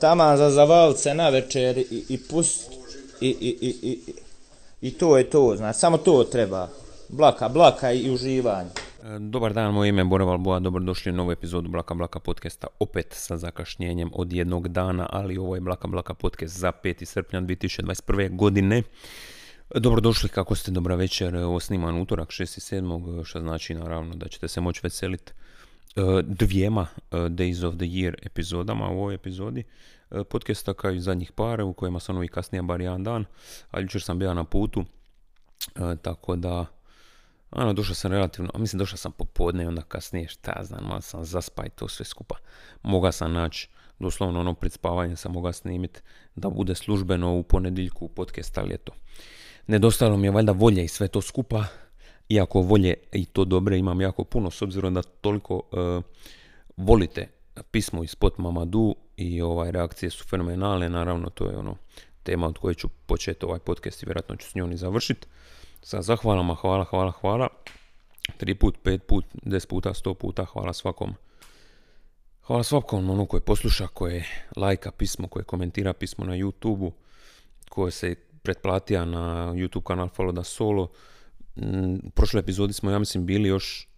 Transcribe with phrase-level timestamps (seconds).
[0.00, 2.72] taman za zavalce na večer i, i pust
[3.20, 3.98] i, i, i, i,
[4.80, 6.68] i to je to, znači, samo to treba.
[7.08, 8.70] Blaka, blaka i uživanje.
[9.04, 12.66] E, Dobar dan, moje ime je Bora Valboa, dobrodošli u novu epizodu Blaka Blaka podcasta,
[12.80, 17.04] opet sa zakašnjenjem od jednog dana, ali ovo je Blaka Blaka podcast za 5.
[17.04, 18.36] srpnja 2021.
[18.36, 18.82] godine.
[19.74, 21.60] Dobrodošli, kako ste, dobra večer, ovo
[22.02, 23.24] utorak 6.7.
[23.24, 25.47] što znači naravno da ćete se moći veseliti e,
[26.22, 29.64] dvijema e, Days of the Year epizodama u ovoj epizodi
[30.10, 33.24] e, podcasta kao i zadnjih par u kojima sam novi kasnije bar jedan dan,
[33.70, 34.84] ali jučer sam bio na putu,
[35.76, 36.66] e, tako da
[37.50, 41.00] ano, došao sam relativno, mislim došao sam popodne i onda kasnije, šta ja znam, malo
[41.00, 42.36] sam zaspa i to sve skupa.
[42.82, 43.68] Moga sam naći,
[43.98, 46.00] doslovno ono pred spavanjem sam mogao snimiti
[46.34, 48.92] da bude službeno u ponedjeljku podcast, ali eto.
[49.66, 51.64] Nedostalo mi je valjda volje i sve to skupa,
[52.28, 56.00] iako volje i to dobre imam jako puno, s obzirom da toliko e,
[56.76, 57.28] volite
[57.70, 61.76] pismo iz Spot Mamadu i ovaj, reakcije su fenomenalne, naravno to je ono
[62.22, 65.26] tema od koje ću početi ovaj podcast i vjerojatno ću s njom i završiti.
[65.82, 67.48] Sa zahvalama, hvala, hvala, hvala.
[68.36, 71.14] Tri put, pet put, deset puta, sto puta, hvala svakom.
[72.42, 74.24] Hvala svakom ono koje posluša, koje
[74.56, 76.92] lajka pismo, koje komentira pismo na YouTube-u,
[77.68, 80.88] koje se pretplatija na YouTube kanal Follow da Solo.
[81.62, 83.88] Mm, U prošloj epizodi smo, ja mislim, bili još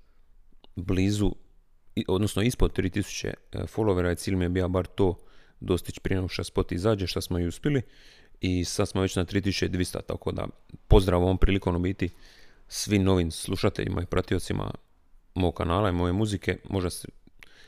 [0.77, 1.33] blizu,
[2.09, 5.19] odnosno ispod 3000 e, followera i cilj mi je bio bar to
[5.61, 7.83] dostići prije nego što spot izađe, što smo i uspjeli.
[8.41, 10.47] I sad smo već na 3200, tako da
[10.89, 12.09] pozdrav ovom prilikom u biti
[12.69, 14.71] svim novim slušateljima i pratiocima
[15.35, 16.59] mog kanala i moje muzike.
[16.69, 16.91] Možda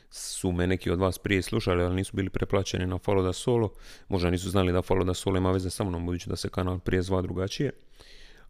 [0.09, 3.73] su me neki od vas prije slušali, ali nisu bili preplaćeni na Follow da Solo.
[4.07, 6.79] Možda nisu znali da Follow da Solo ima veze sa mnom, budući da se kanal
[6.79, 7.71] prije zva drugačije.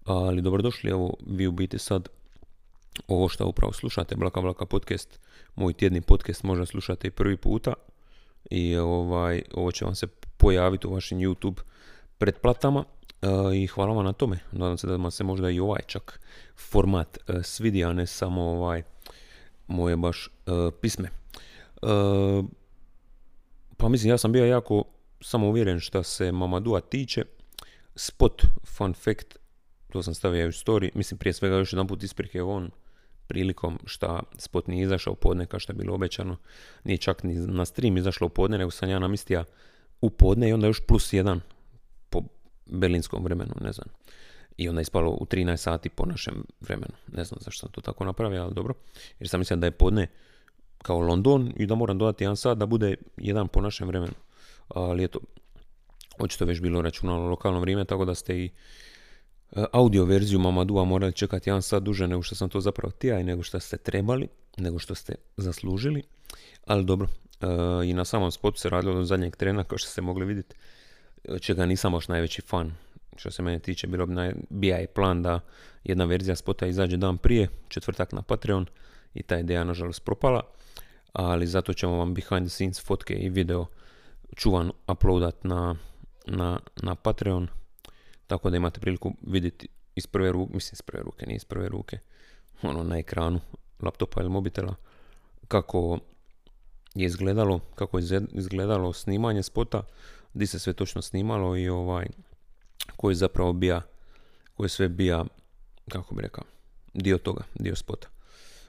[0.05, 2.09] Ali dobrodošli, evo vi u biti sad
[3.07, 5.19] ovo što upravo slušate, Blaka Blaka podcast,
[5.55, 7.73] moj tjedni podcast možda slušate i prvi puta
[8.49, 11.61] i ovaj, ovo će vam se pojaviti u vašim YouTube
[12.17, 12.83] pretplatama
[13.21, 14.39] e, i hvala vam na tome.
[14.51, 16.19] Nadam se da vam se možda i ovaj čak
[16.71, 18.83] format e, svidi, a ne samo ovaj
[19.67, 20.51] moje baš e,
[20.81, 21.09] pisme.
[23.77, 24.83] Pa mislim, ja sam bio jako
[25.21, 27.23] samouvjeren što se Mamadua tiče.
[27.95, 29.37] Spot, fun fact,
[29.93, 32.69] to sam stavio u story, mislim prije svega još jedan put isprike on
[33.27, 36.37] prilikom šta spot nije izašao u podne kao što je bilo obećano,
[36.83, 39.43] nije čak ni na stream izašlo u podne, nego sam ja namistija
[40.01, 41.41] u podne i onda još plus jedan
[42.09, 42.21] po
[42.65, 43.87] berlinskom vremenu, ne znam.
[44.57, 46.93] I onda je ispalo u 13 sati po našem vremenu.
[47.07, 48.73] Ne znam zašto sam to tako napravio, ali dobro.
[49.19, 50.07] Jer sam mislio da je podne
[50.77, 54.13] kao London i da moram dodati jedan sat da bude jedan po našem vremenu.
[54.67, 55.19] Ali eto,
[56.19, 58.49] očito već bilo računalo lokalno vrijeme, tako da ste i
[59.71, 63.23] audio verziju Mamadua morali čekati jedan sat duže nego što sam to zapravo tija i
[63.23, 64.27] nego što ste trebali,
[64.57, 66.03] nego što ste zaslužili.
[66.65, 67.07] Ali dobro,
[67.41, 67.47] e,
[67.85, 70.55] i na samom spotu se radilo do zadnjeg trena, kao što ste mogli vidjeti,
[71.23, 72.71] e, čega nisam baš najveći fan.
[73.15, 74.33] Što se mene tiče, bilo bi naj...
[74.49, 75.39] bija je plan da
[75.83, 78.65] jedna verzija spota izađe dan prije, četvrtak na Patreon,
[79.13, 80.41] i ta ideja nažalost propala,
[81.13, 83.65] ali zato ćemo vam behind the scenes fotke i video
[84.35, 85.75] čuvan uploadat na,
[86.27, 87.47] na, na Patreon,
[88.27, 91.69] tako da imate priliku vidjeti iz prve ruke, mislim iz prve ruke, nije iz prve
[91.69, 91.99] ruke,
[92.61, 93.39] ono na ekranu
[93.79, 94.75] laptopa ili mobitela,
[95.47, 95.99] kako
[96.95, 99.83] je izgledalo, kako je izgled- izgledalo snimanje spota,
[100.33, 102.07] di se sve točno snimalo i ovaj,
[102.95, 103.81] koji zapravo bija,
[104.53, 105.25] koji je sve bija,
[105.89, 106.43] kako bi rekao,
[106.93, 108.07] dio toga, dio spota.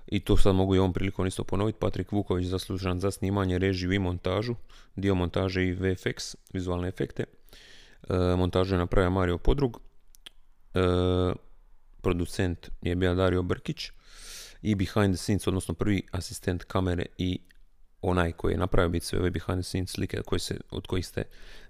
[0.07, 1.79] I to sad mogu i ovom prilikom isto ponoviti.
[1.79, 4.55] Patrik Vuković zaslužan za snimanje, režiju i montažu.
[4.97, 7.25] Dio montaže i VFX, vizualne efekte.
[8.09, 9.81] E, montažu je napravio Mario Podrug.
[10.75, 10.81] E,
[12.01, 13.91] producent je bio Dario Brkić.
[14.63, 17.41] I behind the scenes, odnosno prvi asistent kamere i
[18.03, 21.07] onaj koji je napravio biti sve ove behind the scenes slike koji se, od kojih
[21.07, 21.23] ste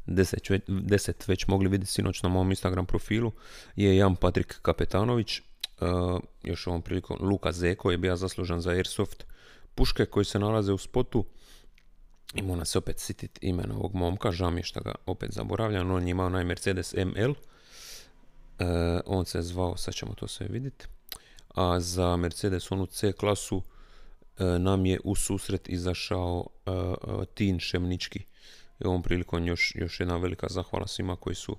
[0.07, 3.33] deset, deset već mogli vidjeti sinoć na mom Instagram profilu
[3.77, 5.41] je Jan Patrik Kapetanović,
[5.81, 9.25] Uh, još ovom prilikom Luka Zeko je bio zaslužan za Airsoft
[9.75, 11.25] puške koji se nalaze u spotu
[12.35, 16.07] i mora se opet sititi imena ovog momka, žao mi što ga opet zaboravljam, on
[16.07, 17.37] je imao onaj Mercedes ML, uh,
[19.07, 20.87] on se zvao, sad ćemo to sve vidjeti,
[21.55, 23.65] a za Mercedes onu C klasu uh,
[24.59, 28.25] nam je u susret izašao uh, uh, Tin Šemnički.
[28.81, 31.57] I ovom prilikom još, još jedna velika zahvala svima koji su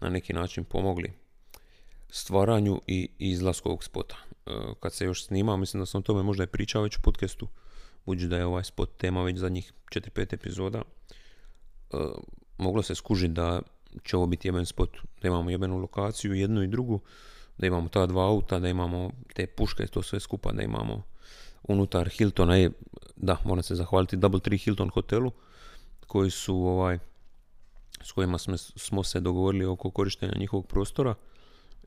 [0.00, 1.12] na neki način pomogli
[2.10, 4.16] stvaranju i izlasku ovog spota.
[4.46, 4.50] E,
[4.80, 7.48] Kad se još snima, mislim da sam o tome možda i pričao već u podcastu,
[8.06, 10.82] budući da je ovaj spot tema već zadnjih 4-5 epizoda,
[11.92, 11.96] e,
[12.58, 13.62] moglo se skužiti da
[14.04, 14.90] će ovo biti jeben spot,
[15.22, 17.00] da imamo jebenu lokaciju, jednu i drugu,
[17.58, 21.02] da imamo ta dva auta, da imamo te puške, to sve skupa, da imamo
[21.62, 22.56] unutar Hiltona.
[22.56, 22.70] Je,
[23.16, 25.32] da, moram se zahvaliti Double Tree Hilton hotelu,
[26.06, 26.98] koji su ovaj,
[28.02, 31.14] s kojima smo, smo se dogovorili oko korištenja njihovog prostora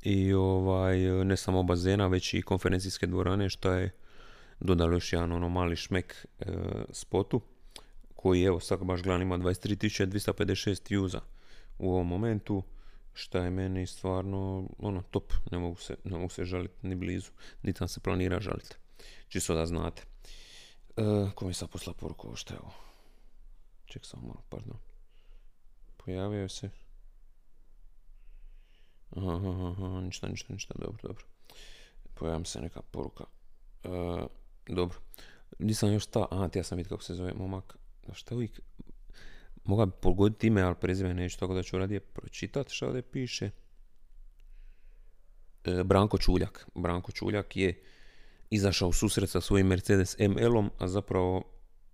[0.02, 3.92] i ovaj, ne samo bazena, već i konferencijske dvorane, što je
[4.64, 6.46] dodalo još jedan ono mali šmek e,
[6.92, 7.42] spotu,
[8.16, 11.20] koji evo sad baš gledam ima 23.256 views
[11.78, 12.64] u ovom momentu,
[13.14, 17.32] što je meni stvarno ono top, ne mogu se, ne mogu se žaliti ni blizu,
[17.64, 18.76] niti sam se planira žaliti,
[19.28, 20.04] čisto da znate.
[20.98, 22.74] E, ko mi sad posla poruku, ovo što je ovo?
[23.86, 24.78] Ček samo malo, pardon.
[25.98, 26.70] Pojavio se.
[29.16, 31.24] Aha, aha, ništa, ništa, ništa, dobro, dobro.
[32.14, 33.24] Pojavim se neka poruka.
[33.84, 33.90] E,
[34.68, 35.00] dobro.
[35.60, 37.78] Nisam još ta, aha, ti ja sam vidio kako se zove momak.
[38.14, 38.60] Šta uvijek,
[39.64, 43.50] moga bi pogoditi ime, ali prezime neću, tako da ću radije pročitat što ovdje piše.
[45.64, 46.68] E, Branko Čuljak.
[46.76, 47.82] Branko Čuljak je
[48.50, 51.44] izašao u susret sa svojim Mercedes ML-om, a zapravo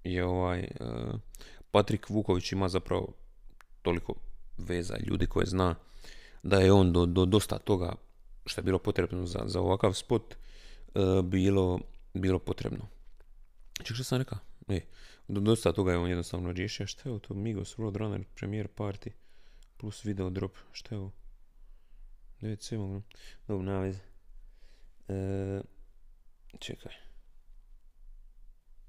[0.04, 0.70] je ovaj e,
[1.72, 3.14] Patrik Vuković ima zapravo
[3.82, 4.14] toliko
[4.58, 5.76] veza ljudi koje zna
[6.44, 7.96] da je on do, do dosta toga
[8.46, 10.38] što je bilo potrebno za, za ovakav spot e,
[11.24, 11.80] bilo,
[12.14, 12.88] bilo potrebno.
[13.84, 14.38] Ček što sam rekao?
[14.68, 14.82] E,
[15.28, 16.88] do dosta toga je on jednostavno riješio.
[16.88, 17.34] Šta je ovo to?
[17.34, 19.10] Migos Roadrunner Premier Party
[19.78, 20.52] plus video drop.
[20.72, 21.12] Šta je ovo?
[22.42, 23.02] 9.7.
[23.48, 24.00] Dobro, nema veze.
[25.08, 25.62] E,
[26.60, 26.94] čekaj.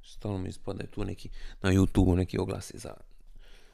[0.03, 1.29] Stalno mi ispadaju tu neki,
[1.63, 2.95] na YouTube neki oglasi za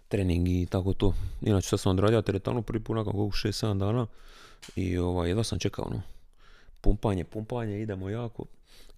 [0.08, 1.14] trening i tako to.
[1.40, 4.06] Inače sad sam odradio teretanu prvi put nakon 6-7 dana
[4.76, 6.02] i ovaj, jedva sam čekao ono.
[6.80, 8.44] Pumpanje, pumpanje, idemo jako.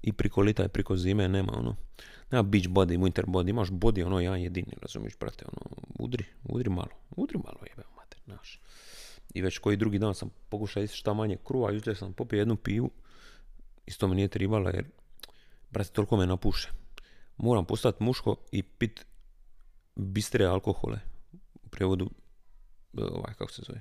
[0.03, 1.77] I priko lita i priko zime nema ono.
[2.31, 6.71] Nema beach body, winter body, imaš body ono jedan jedini, razumiješ brate, ono, udri, udri
[6.71, 8.61] malo, udri malo jebe mater, naš.
[9.35, 12.57] I već koji drugi dan sam pokušao isti šta manje kruva, jučer sam popio jednu
[12.57, 12.91] pivu,
[13.87, 14.85] isto mi nije tribala jer,
[15.71, 16.69] brate, toliko me napuše.
[17.37, 19.07] Moram postati muško i pit
[19.97, 20.99] bistre alkohole,
[21.55, 22.11] u prevodu,
[22.97, 23.81] ovaj, kako se zove,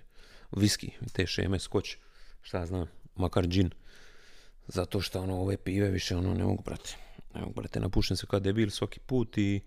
[0.51, 1.97] viski, te šeme, skoč,
[2.41, 3.71] šta znam, makar džin.
[4.67, 6.95] Zato što ono, ove pive više ono ne mogu brati.
[7.35, 9.61] Ne mogu brati, napušem se kao debil svaki put i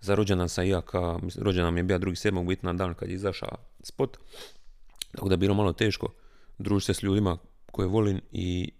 [0.00, 3.08] za rođendan sam ja ka, rođendan mi je bio drugi sedmog biti na dan kad
[3.08, 4.16] je izašao spot.
[5.12, 6.12] Tako da je bilo malo teško
[6.58, 7.38] družiti se s ljudima
[7.72, 8.72] koje volim i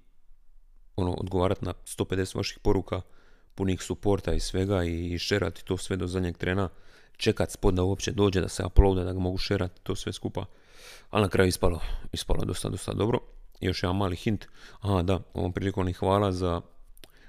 [0.97, 3.01] ono, odgovarati na 150 vaših poruka,
[3.55, 6.69] punih suporta i svega i šerati to sve do zadnjeg trena
[7.17, 10.45] čekat spod da uopće dođe, da se uploada, da ga mogu šerati, to sve skupa.
[11.11, 11.81] Ali na kraju ispalo,
[12.13, 13.19] ispalo dosta, dosta dobro.
[13.65, 14.47] Još jedan mali hint.
[14.81, 16.61] Aha, da, ovom prilikom i hvala za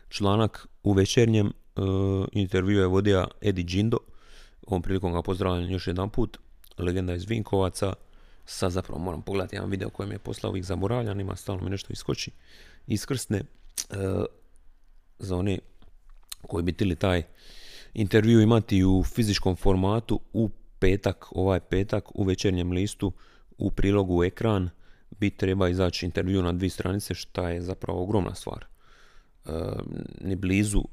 [0.10, 3.98] članak u večernjem uh, intervju je vodio Edi Džindo.
[4.68, 6.38] Ovom prilikom ga pozdravljam još jedan put.
[6.78, 7.94] Legenda iz Vinkovaca.
[8.46, 11.70] Sad zapravo moram pogledati jedan video koji mi je poslao ovih zaboravljan, ima stalno mi
[11.70, 12.32] nešto iskoči.
[12.88, 14.26] Iskrsne uh,
[15.20, 15.60] za one
[16.48, 17.24] koji bi tili taj
[17.94, 20.50] intervju imati u fizičkom formatu u
[20.80, 23.12] petak, ovaj petak u večernjem listu
[23.58, 24.70] u prilogu ekran
[25.20, 28.66] bi treba izaći intervju na dvije stranice šta je zapravo ogromna stvar.
[29.46, 29.52] E,
[30.22, 30.84] ni blizu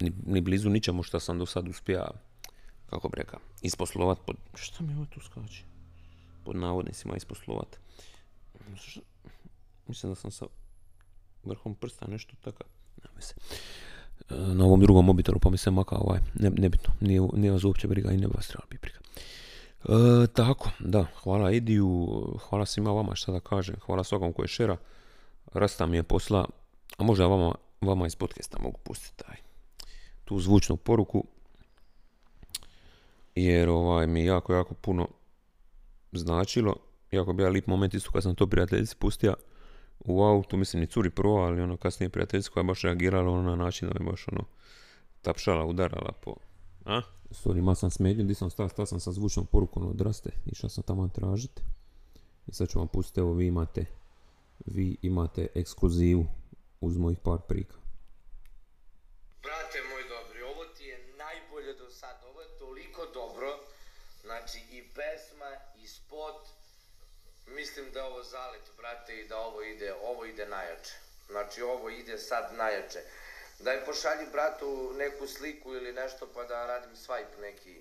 [0.00, 2.04] ni, ni, blizu ničemu što sam do sad uspio
[2.90, 5.64] kako bi rekao, isposlovat pod, šta mi ovo tu skače?
[6.44, 7.78] Pod navodnicima isposlovat.
[9.86, 10.46] Mislim da sam sa
[11.44, 12.64] vrhom prsta nešto tako.
[13.16, 13.34] Ne se
[14.30, 17.88] na ovom drugom mobitelu, pa mi se maka ovaj, ne, nebitno, nije, nije vas uopće
[17.88, 18.98] briga i ne vas treba briga.
[19.84, 22.08] E, tako, da, hvala Ediju,
[22.48, 24.76] hvala svima vama šta da kažem, hvala svakom koji je šera,
[25.54, 26.48] Rasta mi je posla,
[26.98, 29.36] a možda vama, vama iz podcasta mogu pustiti taj,
[30.24, 31.24] tu zvučnu poruku,
[33.34, 35.08] jer ovaj mi jako, jako puno
[36.12, 36.76] značilo,
[37.10, 39.34] jako bi ja lip moment isto kad sam to prijateljici pustio,
[40.00, 43.56] u autu, mislim ni curi prvo, ali ono kasnije prijateljsko je baš reagirala ono na
[43.56, 44.44] način da me baš ono
[45.22, 46.34] tapšala, udarala po...
[46.84, 47.00] A?
[47.32, 51.08] Sorry, sam smetnju, di sam stao, stao sam sa zvučnom porukom odraste, išao sam tamo
[51.08, 51.62] tražiti.
[52.46, 53.86] I sad ću vam pustiti, evo vi imate,
[54.66, 56.26] vi imate ekskluzivu
[56.80, 57.74] uz mojih par prika.
[59.42, 63.48] Brate moj dobri, ovo ti je najbolje do sad, ovo je toliko dobro,
[64.22, 65.50] znači i pesma,
[65.82, 66.46] i spot,
[67.46, 70.94] Mislim da ovo zalet, brate, i da ovo ide, ovo ide najjače.
[71.30, 72.98] Znači, ovo ide sad najjače.
[73.64, 77.76] Daj pošalji bratu neku sliku ili nešto pa da radim swipe neki,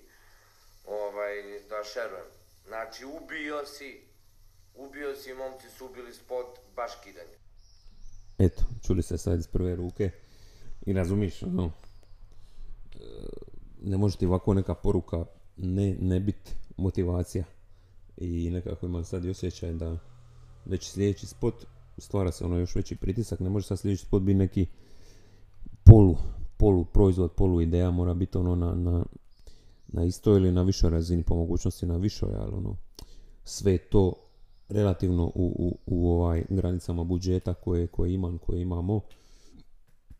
[0.85, 1.35] ovaj,
[1.69, 2.29] da šerujem.
[2.67, 4.01] Znači, ubio si,
[4.75, 7.37] ubio si, momci su ubili spot, baš kidanje.
[8.37, 10.11] Eto, čuli se sad iz prve ruke
[10.85, 11.71] i razumiš, ono,
[13.81, 15.25] ne može ti ovako neka poruka
[15.57, 17.43] ne, ne biti motivacija
[18.17, 19.97] i nekako imam sad i osjećaj da
[20.65, 21.65] već sljedeći spot
[21.97, 24.67] stvara se ono još veći pritisak, ne može sad sljedeći spot biti neki
[25.91, 26.17] polu,
[26.57, 29.05] polu proizvod, polu ideja, mora biti ono na, na,
[29.87, 32.75] na istoj ili na višoj razini, po mogućnosti na višoj, ali ono,
[33.43, 34.13] sve to
[34.69, 39.01] relativno u, u, u ovaj granicama budžeta koje, koje imam, koje imamo,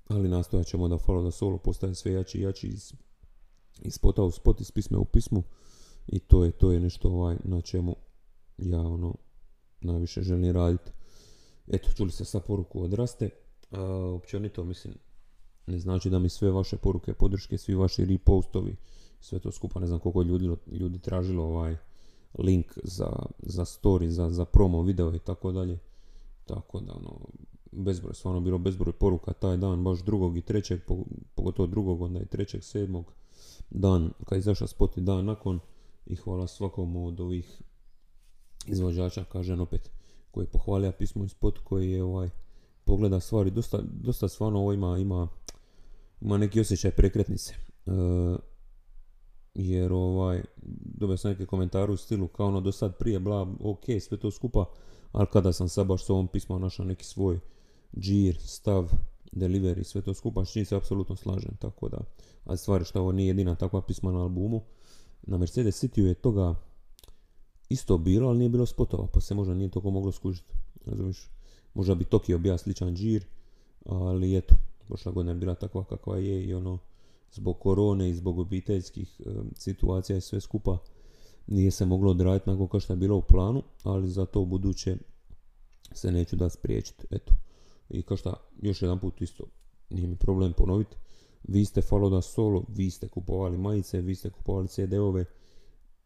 [0.07, 2.93] ali nastojat ćemo da Follow the Solo postaje sve jači i jači iz,
[3.81, 5.43] iz spota u spot, iz pisme u pismu
[6.07, 7.95] i to je, to je nešto ovaj, na čemu
[8.57, 9.15] ja ono
[9.81, 10.91] najviše želim raditi.
[11.67, 13.29] Eto, čuli ste sa poruku odraste.
[14.15, 14.93] Općenito, mislim,
[15.71, 18.75] ne znači da mi sve vaše poruke podrške, svi vaši repostovi,
[19.19, 21.77] sve to skupa, ne znam koliko ljudi, ljudi tražilo ovaj
[22.37, 25.79] link za, za story, za, za promo video i tako dalje.
[26.45, 27.19] Tako da, ono,
[27.71, 30.81] bezbroj, stvarno bilo bezbroj poruka taj dan, baš drugog i trećeg,
[31.35, 33.05] pogotovo drugog, onda i trećeg, sedmog
[33.69, 35.59] dan, kad je izašao spot i dan nakon
[36.05, 37.61] i hvala svakom od ovih
[38.67, 39.91] izvođača, kažem opet,
[40.31, 42.29] koji je pohvalio pismo i spot koji je ovaj,
[42.85, 45.27] pogleda stvari, dosta, dosta stvarno ovo ima, ima,
[46.21, 47.53] ima neki osjećaj prekretnice.
[47.53, 47.91] E,
[49.53, 50.43] jer ovaj,
[50.99, 54.31] dobio sam neke komentare u stilu kao ono do sad prije, bla, ok, sve to
[54.31, 54.65] skupa,
[55.11, 57.39] ali kada sam sad baš s ovom pismom našao neki svoj
[57.97, 58.91] džir, stav,
[59.31, 61.97] delivery, sve to skupa, čim se apsolutno slažem, tako da,
[62.45, 64.61] a stvari što ovo nije jedina takva pisma na albumu,
[65.21, 66.55] na Mercedes City je toga
[67.69, 70.53] isto bilo, ali nije bilo spotova, pa se možda nije toliko moglo skužiti,
[70.85, 71.29] razumiješ,
[71.73, 73.25] možda bi Tokio bio sličan džir,
[73.85, 74.55] ali eto,
[74.91, 76.77] prošla godina je bila takva kakva je i ono,
[77.31, 79.21] zbog korone i zbog obiteljskih
[79.55, 80.77] situacija i sve skupa
[81.47, 84.97] nije se moglo odraditi nakon kao što je bilo u planu, ali za to buduće
[85.93, 87.07] se neću da spriječiti.
[87.11, 87.33] Eto.
[87.89, 89.43] I kao što još jedan put isto
[89.89, 90.95] nije mi problem ponoviti.
[91.43, 91.81] Vi ste
[92.11, 95.25] da Solo, vi ste kupovali majice, vi ste kupovali CD-ove,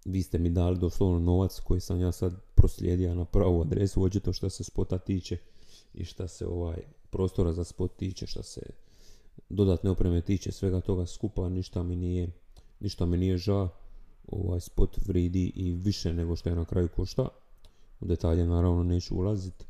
[0.06, 4.34] vi ste mi dali doslovno novac koji sam ja sad proslijedio na pravu adresu, očito
[4.34, 5.38] što se spota tiče
[5.94, 8.62] i što se ovaj prostora za spot tiče, što se
[9.50, 12.32] dodatne opreme tiče svega toga skupa, ništa mi nije,
[12.80, 13.70] ništa mi nije ža.
[14.28, 17.28] Ovaj spot vridi i više nego što je na kraju košta.
[18.00, 19.66] U detalje naravno neću ulaziti,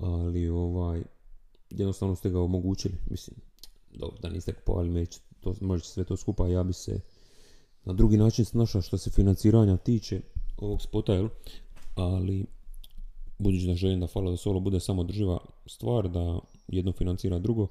[0.00, 1.02] ali ovaj,
[1.70, 2.94] jednostavno ste ga omogućili.
[3.10, 3.36] Mislim,
[3.94, 7.00] dobro, da niste kupovali meć, to, možete sve to skupa, ja bi se
[7.84, 10.20] na drugi način snašao što se financiranja tiče
[10.56, 11.28] ovog spota, jel?
[11.94, 12.46] ali
[13.42, 17.68] budući da želim da Fala da Solo bude samo drživa stvar, da jedno financira drugo,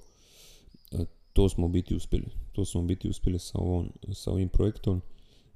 [1.34, 2.26] to smo biti uspjeli.
[2.52, 5.02] To smo biti uspjeli sa, ovom, sa ovim projektom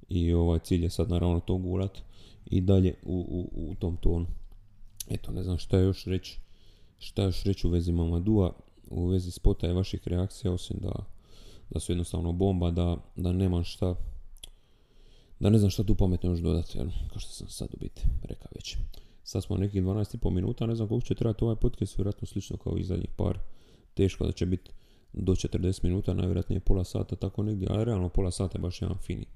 [0.08, 1.98] i ovaj cilj je sad naravno to gurat
[2.46, 4.26] i dalje u, u, u tom tonu.
[5.10, 6.38] Eto, ne znam šta još reći
[6.98, 8.52] šta još reći u vezi Mamadua,
[8.90, 10.92] u vezi spota i vaših reakcija, osim da,
[11.70, 13.94] da su jednostavno bomba, da, da nemam šta
[15.40, 16.88] da ne znam šta tu pametno još dodati, jel?
[17.08, 18.76] kao što sam sad u biti rekao već.
[19.26, 22.76] Sad smo nekih 12,5 minuta, ne znam koliko će trajati ovaj podcast, vjerojatno slično kao
[22.76, 23.38] i zadnjih par.
[23.94, 24.70] Teško da će biti
[25.12, 28.96] do 40 minuta, najvjerojatnije pola sata, tako negdje, ali realno pola sata je baš jedan
[28.98, 29.26] fini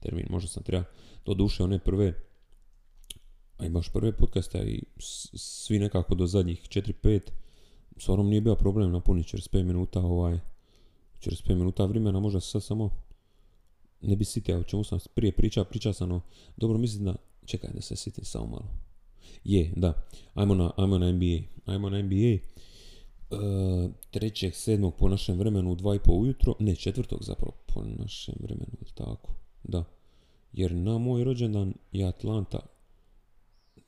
[0.00, 0.26] termin.
[0.30, 0.84] Možda sam treba,
[1.26, 2.14] do duše one prve,
[3.58, 4.82] a i baš prve podcaste i
[5.34, 7.20] svi nekako do zadnjih 4-5,
[7.96, 10.38] stvarno nije bio problem napuniti 45 minuta ovaj,
[11.20, 12.90] 45 minuta vremena, možda sad samo
[14.00, 16.20] ne bi sitio, o čemu sam prije pričao, pričao sam o,
[16.56, 18.89] dobro mislim da, čekaj da se sitim samo malo.
[19.44, 20.02] Je, da,
[20.34, 22.38] ajmo na, ajmo na NBA, ajmo na NBA,
[24.10, 28.34] trećeg, sedmog po našem vremenu u dva i po ujutro, ne četvrtog zapravo po našem
[28.40, 29.32] vremenu, tako,
[29.64, 29.84] da.
[30.52, 32.58] Jer na moj rođendan je Atlanta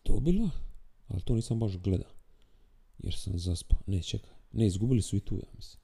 [0.05, 0.51] dobila,
[1.09, 2.09] ali to nisam baš gleda.
[2.99, 3.79] Jer sam zaspao.
[3.87, 4.31] Ne, čekaj.
[4.53, 5.83] Ne, izgubili su i tu, ja mislim.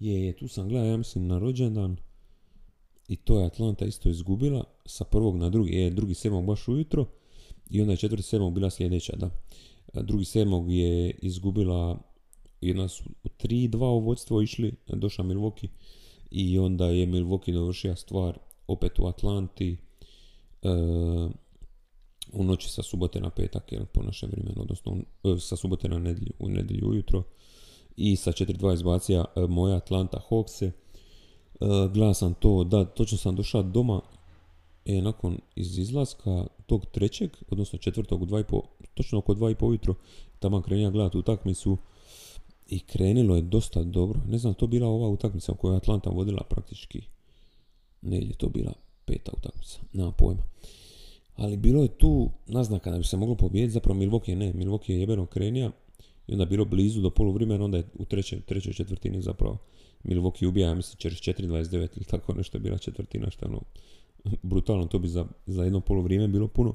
[0.00, 1.96] Je, je, tu sam gledao, ja mislim, na rođendan.
[3.08, 4.64] I to je Atlanta isto izgubila.
[4.86, 5.72] Sa prvog na drugi.
[5.72, 7.06] Je, drugi sedmog baš ujutro.
[7.70, 9.30] I onda je četvrti sedmog bila sljedeća, da.
[10.02, 11.98] Drugi sedmog je izgubila
[12.60, 15.68] jedna su 3-2 u vodstvo išli, došla Milwaukee
[16.30, 19.76] i onda je Milwaukee dovršio stvar opet u Atlanti
[20.62, 20.68] e,
[22.32, 25.98] u noći sa subote na petak, jel, po našem vremenu, odnosno e, sa subote na
[25.98, 27.22] nedjelju, u nedjelju ujutro
[27.96, 30.70] i sa 4-2 izbacija e, moja Atlanta Hawkse.
[32.10, 34.00] E, sam to, da, točno sam došao doma
[34.84, 38.60] e, nakon iz izlaska tog trećeg, odnosno četvrtog u 2,5,
[38.94, 39.94] točno oko 2,5 ujutro,
[40.38, 41.78] tamo krenja gledati utakmicu
[42.68, 44.20] i krenilo je dosta dobro.
[44.28, 47.02] Ne znam, to bila ova utakmica koju je Atlanta vodila praktički.
[48.02, 48.72] Ne je to bila
[49.04, 50.42] peta utakmica, nema pojma.
[51.36, 55.00] Ali bilo je tu naznaka da bi se moglo pobijediti, zapravo Milwaukee ne, Milwaukee je
[55.00, 55.70] jebeno krenija
[56.26, 59.58] i onda bilo blizu do poluvremena, onda je u trećoj, trećoj četvrtini zapravo
[60.04, 63.60] Milwaukee ubija, ja mislim, čez 4.29 ili tako nešto je bila četvrtina, što je ono
[64.42, 66.74] brutalno, to bi za, za jedno poluvrijeme bilo puno.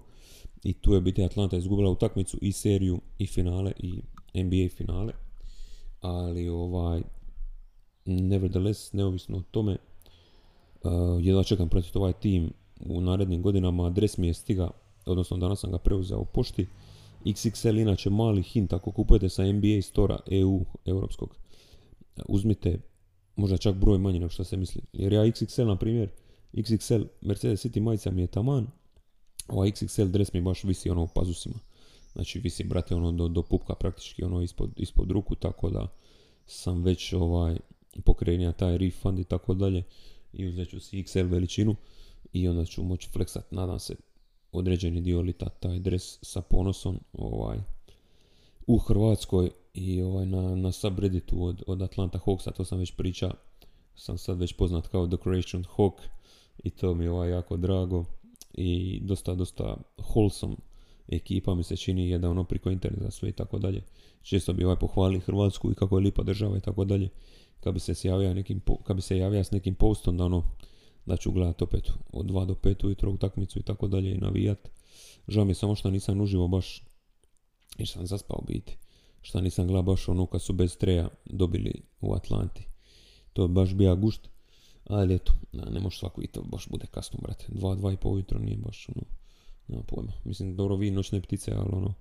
[0.63, 4.01] I tu je biti Atlanta izgubila utakmicu i seriju i finale i
[4.34, 5.13] NBA finale
[6.01, 7.01] ali ovaj,
[8.05, 9.77] nevertheless, neovisno o tome,
[10.84, 12.53] uh, jedva čekam protiv ovaj tim
[12.86, 13.86] u narednim godinama.
[13.86, 14.70] Adres mi je stiga,
[15.05, 16.67] odnosno danas sam ga preuzeo u pošti.
[17.25, 21.36] XXL inače mali hint ako kupujete sa NBA stora EU europskog.
[22.27, 22.79] Uzmite
[23.36, 24.81] možda čak broj manji nego što se misli.
[24.93, 26.10] Jer ja XXL na primjer,
[26.53, 28.67] XXL Mercedes City majica mi je taman,
[29.48, 31.55] ovaj XXL dres mi baš visi ono u pazusima.
[32.13, 35.88] Znači visi brate ono do, do pupka praktički ono ispod, ispod ruku tako da
[36.46, 37.58] sam već ovaj
[38.05, 39.84] pokrenija taj refund i tako dalje
[40.34, 41.75] i uzet ću si XL veličinu
[42.34, 43.96] i onda ću moći fleksat, nadam se,
[44.51, 47.58] određeni dio lita taj dres sa ponosom ovaj,
[48.67, 53.31] u Hrvatskoj i ovaj, na, na subredditu od, od Atlanta Hawksa, to sam već pričao,
[53.96, 55.93] sam sad već poznat kao Decoration Hawk
[56.58, 58.05] i to mi je ovaj jako drago
[58.53, 60.55] i dosta, dosta wholesome
[61.12, 63.84] ekipa mi se čini je da ono priko interneta sve i tako dalje.
[64.22, 67.10] Često bi ovaj pohvali Hrvatsku i kako je lipa država i tako dalje.
[67.60, 70.43] Kad bi se javio nekim, kad bi se javio s nekim postom da ono
[71.05, 74.70] da ću gledat opet od 2 do 5 ujutro utakmicu i tako dalje i navijat.
[75.27, 76.84] Žao mi je samo što nisam uživo baš
[77.77, 78.77] jer sam zaspao biti.
[79.22, 82.67] Što nisam gledao baš ono kad su bez treja dobili u Atlanti.
[83.34, 84.30] To je baš bija gušt.
[84.91, 87.45] Ali eto, ne može svako i to baš bude kasno, brate.
[87.50, 89.05] Dva, dva i pol ujutro nije baš ono,
[89.67, 90.12] nema pojma.
[90.25, 91.93] Mislim, dobro, vi noćne ptice, ali ono,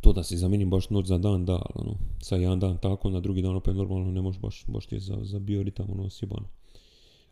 [0.00, 3.10] to da si zamijenim baš noć za dan, da, ali ono, sa jedan dan tako,
[3.10, 6.10] na drugi dan opet normalno ne može baš, baš ti je za, za bioritam, ono,
[6.10, 6.48] sjebano.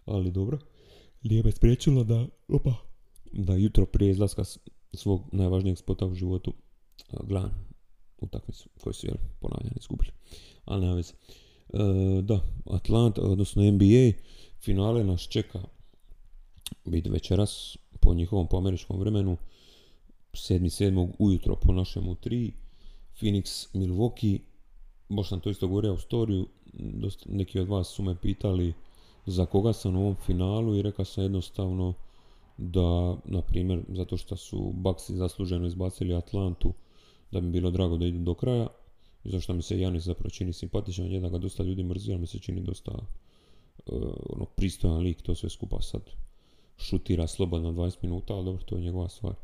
[0.04, 0.58] Ali dobro,
[1.22, 2.74] nije me spriječilo da, opa,
[3.32, 4.44] da jutro prije izlaska
[4.92, 6.52] svog najvažnijeg spota u životu
[7.22, 7.50] gledam
[8.20, 10.10] utakmicu koju su, jel, ponavljani izgubili.
[10.64, 11.12] Ali nema veze.
[11.72, 12.40] E, da,
[12.70, 14.12] Atlanta, odnosno NBA,
[14.64, 15.60] finale nas čeka
[16.84, 19.36] biti večeras po njihovom po američkom vremenu
[20.32, 21.12] 7.7.
[21.18, 22.52] ujutro po našem u 3
[23.20, 24.38] Phoenix, Milwaukee
[25.08, 26.46] baš sam to isto govorio u storiju
[27.26, 28.74] neki od vas su me pitali
[29.26, 31.94] za koga sam u ovom finalu i rekao sam jednostavno
[32.56, 36.72] da, na primjer, zato što su Bucksi zasluženo izbacili Atlantu,
[37.32, 38.66] da bi bilo drago da idu do kraja.
[39.24, 42.20] I zašto mi se Janis zapravo čini simpatičan, je da ga dosta ljudi mrzi, ali
[42.20, 42.92] mi se čini dosta
[44.30, 46.02] ono, pristojan lik, to sve skupa sad
[46.78, 49.34] šutira slobodno 20 minuta, ali dobro, to je njegova stvar.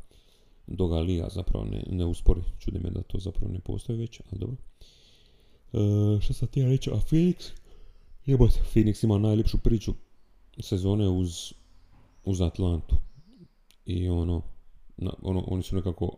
[0.67, 4.39] Doga Lija zapravo ne, ne uspori, čudi me da to zapravo ne postoji već, ali
[4.39, 4.55] dobro.
[5.73, 7.51] E, što sam ti reći, a Phoenix?
[8.25, 9.93] Jebote, Phoenix ima najljepšu priču
[10.59, 11.53] sezone uz,
[12.25, 12.95] uz Atlantu.
[13.85, 14.41] I ono,
[14.97, 16.17] na, ono, oni su nekako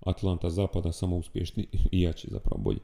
[0.00, 2.80] Atlanta zapada samo uspješni i jači zapravo bolji.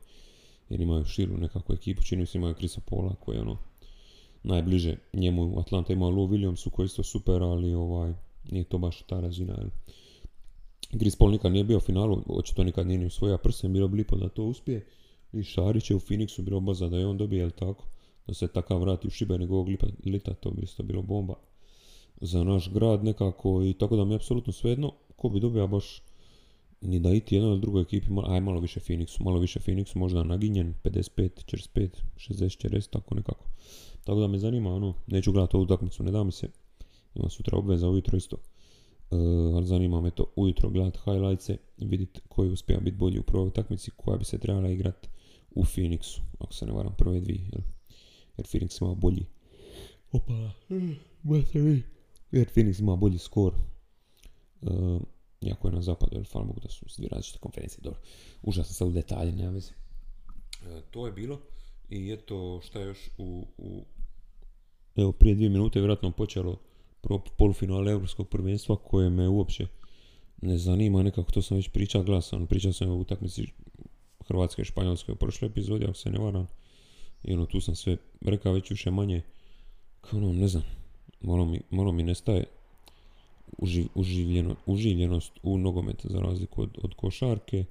[0.68, 3.59] Jer imaju širu nekakvu ekipu, čini se imaju Krisa Pola koji je ono
[4.44, 8.12] najbliže njemu Atlanta ima Lou Williamsu koji isto super, ali ovaj,
[8.50, 9.54] nije to baš ta razina.
[9.59, 9.68] Jel?
[10.98, 13.96] Chris Paul nikad nije bio u finalu, očito nikad nije ni svoja prsen, bilo bi
[13.96, 14.87] lipo da to uspije.
[15.33, 17.85] I Šarić je u Phoenixu bilo baza da je on dobije, jel tako?
[18.26, 19.68] Da se takav vrati u Šibenik ovog
[20.04, 21.35] lita, to bi isto bilo bomba
[22.20, 26.02] za naš grad nekako i tako da mi je apsolutno svejedno ko bi dobio baš
[26.80, 30.22] ni da iti jednoj ili drugoj ekipi, aj malo više Phoenixu, malo više Phoenixu, možda
[30.22, 33.46] naginjen, 55, 45, 60, 40, tako nekako.
[34.04, 36.48] Tako da me zanima, ono, neću gledati ovu utakmicu, ne da mi se.
[37.14, 38.36] Ima sutra obveza ujutro isto.
[39.10, 40.98] Uh, ali zanima me to ujutro gledati
[41.78, 45.08] i vidjeti koji uspija biti bolji u prvoj utakmici koja bi se trebala igrati
[45.50, 47.62] u Phoenixu, ako se ne varam prve dvije, jel?
[48.36, 49.26] jer Phoenix ima bolji
[50.12, 50.50] opa,
[51.54, 51.82] vi
[52.30, 53.54] jer Phoenix ima bolji skor
[54.62, 55.02] uh,
[55.40, 58.00] iako je na zapadu, jer hvala Bogu da su dvije različite konferencije, dobro,
[58.42, 59.72] užasno sad u detalje, nema veze.
[60.62, 61.40] Uh, to je bilo
[61.90, 63.84] i eto šta još u, u
[64.96, 66.57] evo prije dvije minute vjerojatno počelo
[67.37, 69.66] polufinale Europskog prvenstva koje me uopće
[70.42, 73.46] ne zanima nekako, to sam već pričao glasan, pričao sam o utakmici
[74.28, 76.46] Hrvatske i Španjolske u prošloj epizodi, ako se ne varam.
[77.24, 79.22] I ono, tu sam sve rekao već više manje,
[80.00, 80.62] kao ono, ne znam,
[81.20, 82.44] malo mi, malo mi nestaje
[83.94, 87.64] uživljeno, uživljenost u nogomet za razliku od, od košarke,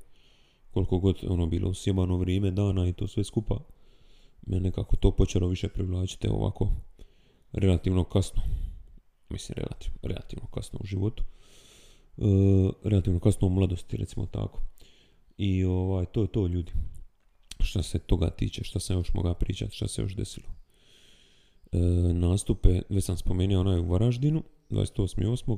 [0.72, 3.60] koliko god ono bilo usjebano vrijeme dana i to sve skupa,
[4.46, 6.70] me nekako to počelo više privlačiti ovako
[7.54, 8.42] relativno kasno.
[9.30, 11.24] Mislim, relativno, relativno kasno u životu.
[12.18, 12.24] E,
[12.84, 14.62] relativno kasno u mladosti, recimo tako.
[15.38, 16.72] I ovaj, to je to ljudi.
[17.60, 20.48] Što se toga tiče, što sam još mogao pričati, što se još desilo.
[21.72, 21.78] E,
[22.14, 25.58] nastupe, već sam spomenuo onaj u Varaždinu, 28.8.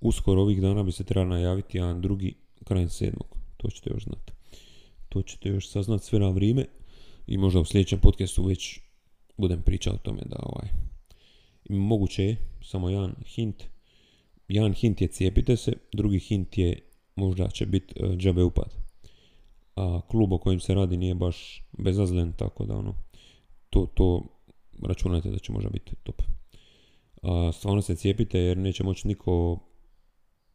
[0.00, 3.36] Uskoro ovih dana bi se trebalo najaviti jedan drugi kraj sedmog.
[3.56, 4.32] To ćete još znati.
[5.08, 6.64] To ćete još saznat sve na vrijeme
[7.26, 8.80] i možda u sljedećem podcastu već
[9.36, 10.87] budem pričao o tome da ovaj
[11.68, 13.64] moguće je, samo jedan hint,
[14.48, 16.80] jedan hint je cijepite se, drugi hint je
[17.16, 18.74] možda će biti uh, džabe upad.
[19.76, 22.94] A klub o kojem se radi nije baš bezazlen, tako da ono,
[23.70, 24.22] to, to
[24.82, 26.22] računajte da će možda biti top.
[27.22, 29.58] A, stvarno se cijepite jer neće moći niko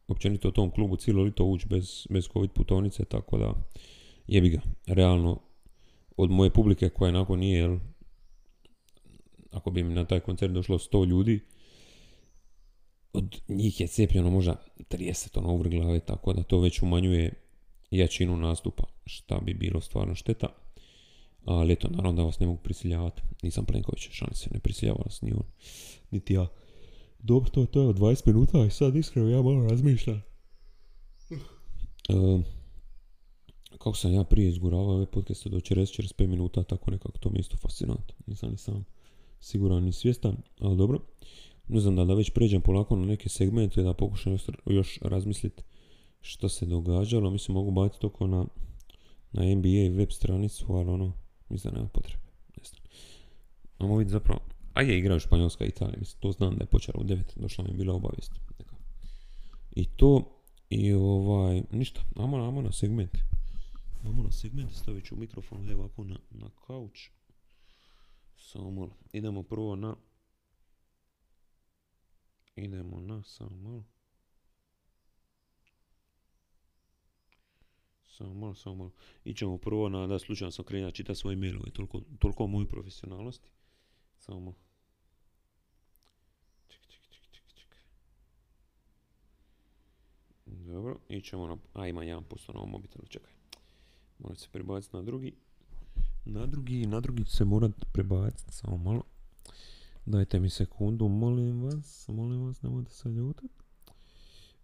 [0.08, 3.54] općenito u tom klubu cijelo lito ući bez, bez covid putovnice, tako da
[4.26, 4.60] jebi ga.
[4.86, 5.40] Realno,
[6.16, 7.78] od moje publike koja nakon nije, jel,
[9.54, 11.40] ako bi mi na taj koncert došlo 100 ljudi,
[13.12, 17.32] od njih je cijepljeno možda 30 ono uvr glave, tako da to već umanjuje
[17.90, 20.48] jačinu nastupa, šta bi bilo stvarno šteta.
[21.44, 23.22] Ali eto, naravno da vas ne mogu prisiljavati.
[23.42, 25.44] Nisam Plenković, šalim se, ne prisiljava vas ni on,
[26.10, 26.46] niti ja.
[27.18, 30.22] Dobro, to, to je od 20 minuta i sad iskreno ja malo razmišljam.
[32.08, 32.40] Uh,
[33.70, 37.56] kako sam ja prije izguravao ove podcaste do 40-45 minuta, tako nekako to mi isto
[37.56, 38.14] fascinantno.
[38.26, 38.84] Nisam ni sam
[39.44, 41.00] siguran ni svjestan, ali dobro.
[41.68, 45.62] Ne znam da, da već pređem polako na neke segmente da pokušam još, razmisliti
[46.20, 47.30] što se događalo.
[47.30, 48.44] Mislim, mogu baciti oko na,
[49.32, 51.12] na NBA web stranicu, ali ono,
[51.48, 52.22] mislim da nema potrebe.
[52.56, 53.98] Ne znam.
[53.98, 54.40] Vidjeti zapravo,
[54.74, 57.64] a je igrao Španjolska i Italija, mislim, to znam da je počelo u 9, došla
[57.64, 58.32] mi je bila obavijest.
[59.76, 63.18] I to, i ovaj, ništa, ajmo na segment.
[64.04, 67.10] Ajmo na segment, stavit ću mikrofon ovako na, na kauč.
[68.44, 68.96] Samo malo.
[69.12, 69.96] Idemo prvo na...
[72.56, 73.84] Idemo na, samo malo.
[78.06, 78.90] Samo malo, samo malo.
[79.24, 83.50] Ićemo prvo na, da slučajno sam krenja čita svoje mailove, toliko, toliko o mojoj profesionalnosti.
[84.18, 84.56] Samo malo.
[86.68, 87.82] Čekaj, čekaj, čekaj, čekaj, čekaj.
[90.46, 93.32] Dobro, ićemo na, a ima 1% na ovom mobitelu, čekaj.
[94.18, 95.34] Moram se prebaciti na drugi.
[96.26, 99.02] Na drugi, na drugi se morat prebaciti, samo malo.
[100.06, 103.54] Dajte mi sekundu, molim vas, molim vas, nemojte se ljutiti.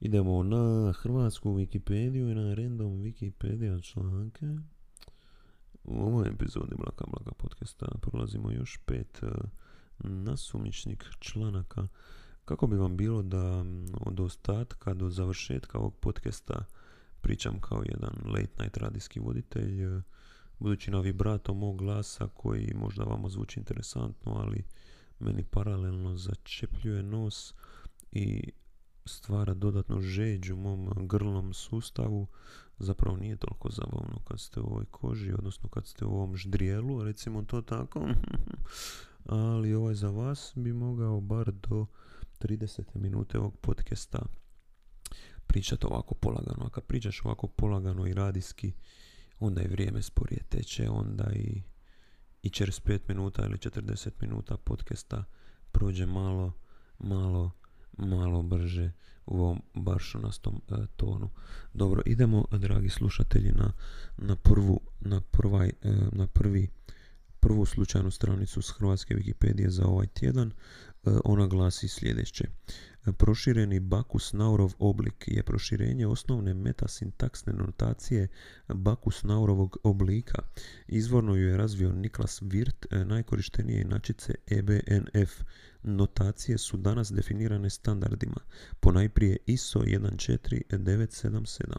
[0.01, 4.47] Idemo na hrvatsku Wikipediju i na random Wikipedia članke.
[5.85, 9.29] U ovoj epizodi Blaka Blaka podcasta prolazimo još pet uh,
[9.99, 11.89] nasumičnih članaka.
[12.45, 13.65] Kako bi vam bilo da
[14.01, 16.65] od ostatka do završetka ovog podcasta
[17.21, 20.03] pričam kao jedan late night radijski voditelj, uh,
[20.61, 24.65] budući na vibrato mog glasa koji možda vama zvuči interesantno, ali
[25.19, 27.55] meni paralelno začepljuje nos
[28.13, 28.53] i
[29.05, 32.27] stvara dodatnu žeđ u mom grlnom sustavu,
[32.79, 37.05] zapravo nije toliko zabavno kad ste u ovoj koži, odnosno kad ste u ovom ždrijelu,
[37.05, 38.09] recimo to tako.
[39.25, 41.87] Ali ovaj za vas bi mogao bar do
[42.41, 44.23] 30 minute ovog podcasta
[45.47, 46.67] pričati ovako polagano.
[46.67, 48.73] A kad pričaš ovako polagano i radijski,
[49.41, 51.63] onda i vrijeme sporije teče, onda i,
[52.43, 55.25] i čez 5 minuta ili 40 minuta podcasta
[55.73, 56.53] prođe malo,
[56.99, 57.51] malo,
[57.99, 58.93] malo brže
[59.27, 61.31] u ovom baršunastom e, tonu.
[61.75, 63.73] Dobro, idemo, dragi slušatelji, na,
[64.17, 65.73] na, prvu, na, prvaj, e,
[66.13, 66.69] na prvi
[67.41, 70.49] prvu slučajnu stranicu s Hrvatske Wikipedije za ovaj tjedan.
[70.49, 72.45] E, ona glasi sljedeće.
[73.05, 78.29] Prošireni Bakus-Naurov oblik je proširenje osnovne metasintaksne notacije
[78.69, 80.43] Bakus-Naurovog oblika.
[80.89, 85.41] Izvorno ju je razvio Niklas Wirth, najkorištenije inačice EBNF.
[85.83, 88.41] Notacije su danas definirane standardima,
[88.81, 91.75] ponajprije ISO 14977.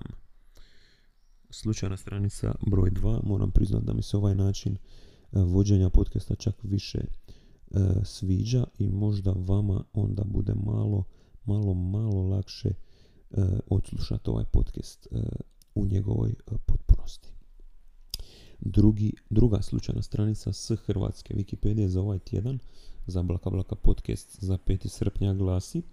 [1.49, 4.77] Slučajna stranica broj 2, moram priznati da mi se ovaj način
[5.31, 7.03] vođenja podcasta čak više e,
[8.03, 11.03] sviđa i možda vama onda bude malo,
[11.45, 12.75] malo, malo lakše e,
[13.67, 15.21] odslušati ovaj podcast e,
[15.75, 16.33] u njegovoj e,
[16.65, 17.29] potpunosti.
[18.59, 22.59] Drugi, druga slučajna stranica s hrvatske Wikipedije za ovaj tjedan,
[23.07, 24.87] za Blaka Blaka podcast za 5.
[24.87, 25.83] srpnja glasi e,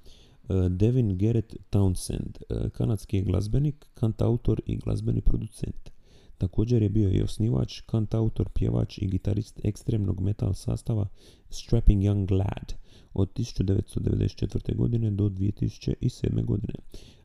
[0.69, 5.98] Devin Garrett Townsend, e, kanadski glazbenik, kantautor i glazbeni producent.
[6.39, 11.09] Također je bio i osnivač, kantautor, pjevač i gitarist ekstremnog metal sastava
[11.51, 12.75] Strapping Young Lad
[13.15, 14.77] od 1994.
[14.77, 16.45] godine do 2007.
[16.45, 16.75] godine.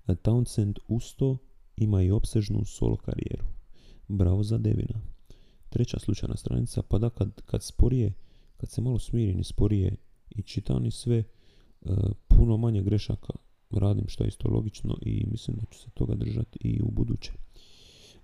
[0.07, 1.37] Townsend usto
[1.77, 3.45] ima i opsežnu solo karijeru.
[4.07, 5.01] Bravo za Devina.
[5.69, 8.13] Treća slučajna stranica, pa da kad, kad sporije,
[8.57, 9.95] kad se malo smiri ni sporije
[10.29, 11.25] i čita ni sve, e,
[12.27, 13.33] puno manje grešaka
[13.71, 17.42] radim što je isto logično i mislim da ću se toga držati i u buduće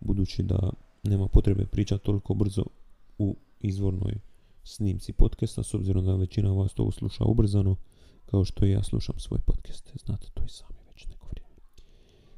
[0.02, 0.70] budući da
[1.04, 2.64] nema potrebe pričati toliko brzo
[3.18, 4.14] u izvornoj
[4.64, 7.76] snimci podcasta, s obzirom da većina vas to sluša ubrzano,
[8.26, 9.92] kao što i ja slušam svoje podcaste.
[10.06, 11.56] Znate to i sami već neko vrijeme.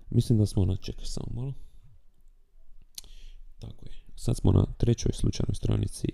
[0.10, 1.54] Mislim da smo na, čekaj samo malo.
[3.60, 3.92] Tako je.
[4.16, 6.08] Sad smo na trećoj slučajnoj stranici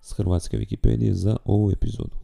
[0.00, 2.16] s Hrvatske Wikipedije za ovu epizodu.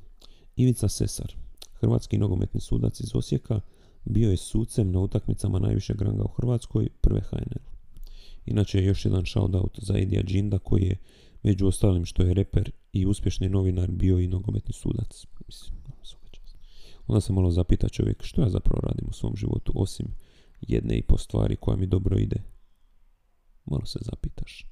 [0.56, 1.34] Ivica Sesar,
[1.72, 3.60] hrvatski nogometni sudac iz Osijeka,
[4.04, 7.75] bio je sucem na utakmicama najvišeg ranga u Hrvatskoj, prve HNL.
[8.46, 10.96] Inače, još jedan shoutout za Edija Džinda koji je
[11.42, 15.26] među ostalim što je reper i uspješni novinar bio i nogometni sudac.
[15.46, 15.76] Mislim,
[17.06, 20.06] onda se malo zapita čovjek što ja zapravo radim u svom životu osim
[20.60, 22.42] jedne i po stvari koja mi dobro ide.
[23.64, 24.66] Malo se zapitaš.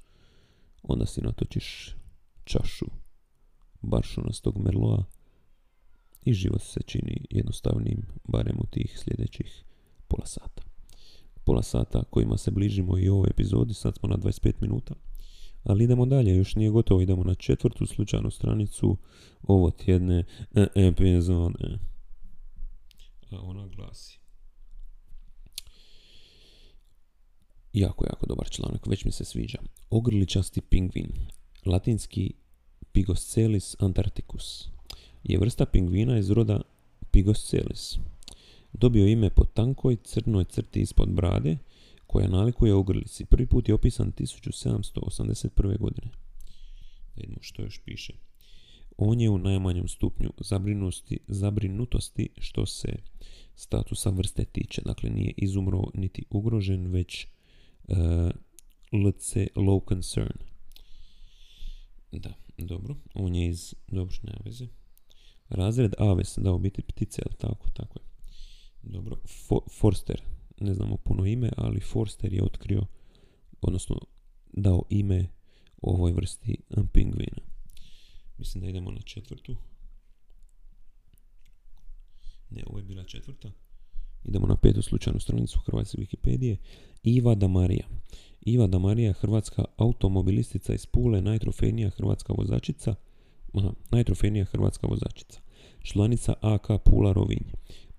[0.83, 1.97] Onda si natočiš
[2.45, 2.87] čašu
[3.83, 5.05] baršunastog merloa
[6.23, 9.65] i život se čini jednostavnim, barem u tih sljedećih
[10.09, 10.63] pola sata.
[11.45, 14.95] Pola sata kojima se bližimo i ovoj epizodi, sad smo na 25 minuta.
[15.65, 18.97] Ali idemo dalje, još nije gotovo, idemo na četvrtu slučajnu stranicu
[19.43, 21.79] ovo tjedne e, epizode.
[23.31, 24.19] A ona glasi.
[27.73, 29.59] Jako, jako dobar članak, već mi se sviđa.
[29.91, 31.13] Ogrličasti pingvin,
[31.67, 32.33] latinski
[32.93, 34.69] Pigoscelis antarcticus,
[35.25, 36.61] je vrsta pingvina iz roda
[37.11, 37.99] Pigoscelis.
[38.75, 41.59] Dobio ime po tankoj crnoj crti ispod brade,
[42.07, 43.25] koja nalikuje ogrlici.
[43.25, 45.79] Prvi put je opisan 1781.
[45.79, 46.11] godine.
[47.17, 48.13] Da vidimo što još piše.
[48.97, 50.31] On je u najmanjem stupnju
[51.29, 52.97] zabrinutosti što se
[53.55, 54.83] statusa vrste tiče.
[54.85, 57.27] Dakle, nije izumro niti ugrožen, već
[57.89, 57.97] uh,
[58.93, 60.39] let's say low concern.
[62.13, 62.97] Da, dobro.
[63.15, 63.75] On je iz...
[63.89, 64.67] Dobro, nema veze.
[65.49, 68.14] Razred Aves, da, u biti ptice, ali tako, tako je.
[68.87, 69.17] Dobro.
[69.71, 70.23] Forster,
[70.61, 72.87] ne znamo puno ime, ali Forster je otkrio,
[73.61, 73.97] odnosno
[74.53, 75.29] dao ime
[75.83, 76.57] ovoj vrsti
[76.93, 77.39] pingvina.
[78.39, 79.57] Mislim da idemo na četvrtu.
[82.51, 83.51] Ne, ovo je bila četvrta.
[84.25, 86.57] Idemo na petu slučajnu stranicu Hrvatske Wikipedije.
[87.03, 87.87] Iva Damarija.
[88.41, 92.95] Iva Damarija, hrvatska automobilistica iz Pule, najtrofejnija hrvatska vozačica.
[93.55, 95.41] Aha, najtrofejnija hrvatska vozačica.
[95.83, 97.45] Članica AK Pula Rovinj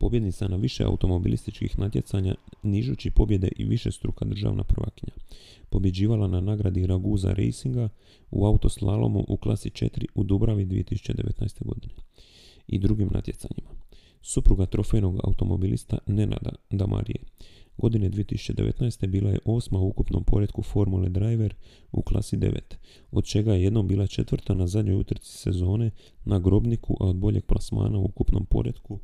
[0.05, 5.13] pobjednica na više automobilističkih natjecanja, nižući pobjede i više struka državna prvakinja.
[5.69, 7.89] Pobjeđivala na nagradi Raguza Racinga
[8.31, 11.65] u autoslalomu u klasi 4 u Dubravi 2019.
[11.65, 11.93] godine
[12.67, 13.69] i drugim natjecanjima.
[14.21, 17.19] Supruga trofejnog automobilista Nenada Damarije.
[17.77, 19.07] Godine 2019.
[19.07, 21.53] bila je osma u ukupnom poredku Formule Driver
[21.91, 22.59] u klasi 9,
[23.11, 25.91] od čega je jednom bila četvrta na zadnjoj utrci sezone
[26.25, 28.99] na grobniku, a od boljeg plasmana u ukupnom poredku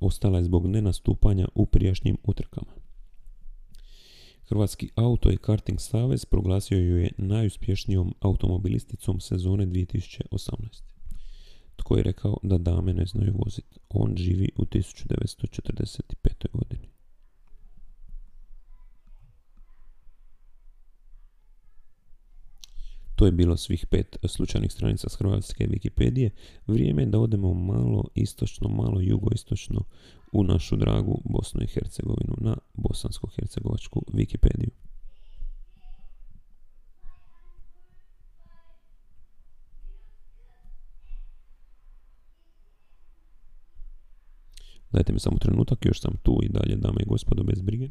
[0.00, 2.72] ostala je zbog nenastupanja u prijašnjim utrkama.
[4.48, 10.82] Hrvatski auto i karting savez proglasio ju je najuspješnijom automobilisticom sezone 2018.
[11.76, 13.78] Tko je rekao da dame ne znaju voziti?
[13.88, 16.46] On živi u 1945.
[16.52, 16.88] godini.
[23.18, 26.30] To je bilo svih pet slučajnih stranica s hrvatske Wikipedije.
[26.66, 29.84] Vrijeme je da odemo malo istočno, malo jugoistočno
[30.32, 34.70] u našu dragu Bosnu i Hercegovinu na bosansko-hercegovačku Wikipediju.
[44.92, 47.88] Dajte mi samo trenutak, još sam tu i dalje, dame i gospodo, bez brige.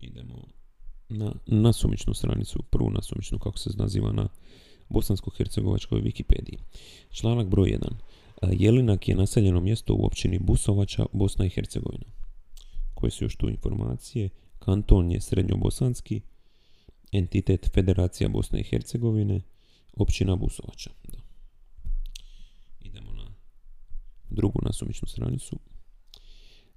[0.00, 0.59] Idemo
[1.10, 4.28] na nasumičnu stranicu, prvu nasumičnu kako se naziva na
[4.88, 6.58] bosansko-hercegovačkoj Wikipediji.
[7.10, 7.78] Članak broj
[8.42, 8.52] 1.
[8.52, 12.06] Jelinak je naseljeno mjesto u općini Busovača, Bosna i Hercegovina.
[12.94, 14.28] Koje su još tu informacije?
[14.58, 16.20] Kanton je srednjobosanski,
[17.12, 19.40] entitet Federacija Bosne i Hercegovine,
[19.96, 20.90] općina Busovača.
[22.80, 23.26] Idemo na
[24.30, 25.58] drugu nasumičnu stranicu.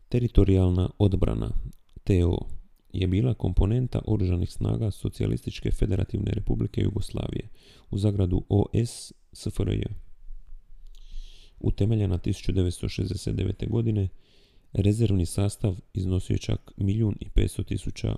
[0.10, 1.52] Teritorijalna odbrana,
[2.04, 2.38] TO,
[2.93, 7.49] je bila komponenta oružanih snaga Socijalističke federativne republike Jugoslavije
[7.89, 9.82] u zagradu OS SFRJ.
[11.60, 13.69] Utemeljena 1969.
[13.69, 14.08] godine,
[14.73, 18.15] rezervni sastav iznosio čak milijun i 500 tisuća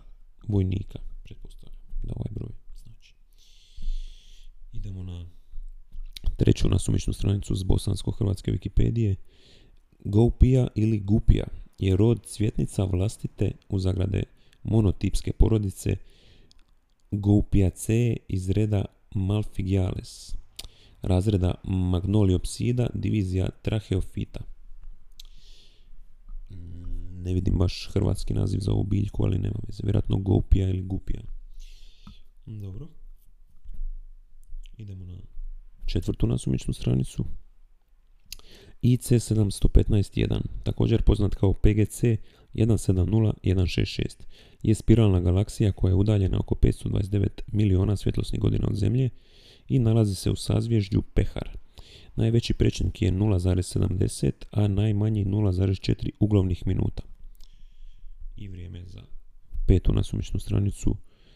[0.48, 2.52] vojnika, pretpostavljam da ovaj broj
[2.84, 3.16] znači.
[4.74, 5.26] Idemo na
[6.38, 9.16] treću nasumičnu stranicu s bosansko-hrvatske Wikipedije.
[10.00, 11.46] Goupija ili Gupija
[11.80, 14.24] je rod cvjetnica vlastite u zagrade
[14.66, 15.96] monotipske porodice
[17.12, 20.36] Goupiaceae iz reda Malfigiales,
[21.02, 24.40] razreda Magnoliopsida, divizija Tracheofita.
[27.24, 29.84] Ne vidim baš hrvatski naziv za ovu biljku, ali nema veze.
[29.84, 31.22] Vjerojatno Goupija ili Gupija.
[32.46, 32.88] Dobro.
[34.78, 35.18] Idemo na
[35.86, 37.26] četvrtu nasumičnu stranicu.
[38.82, 42.04] IC 715.1, također poznat kao PGC
[42.56, 44.24] 170166,
[44.64, 49.10] je spiralna galaksija koja je udaljena oko 529 miliona svjetlosnih godina od Zemlje
[49.68, 51.50] i nalazi se u sazvježđu Pehar.
[52.16, 57.04] Najveći prečnik je 0,70, a najmanji 0,4 uglovnih minuta.
[58.38, 59.02] I vrijeme za
[59.68, 60.96] petu nasumičnu stranicu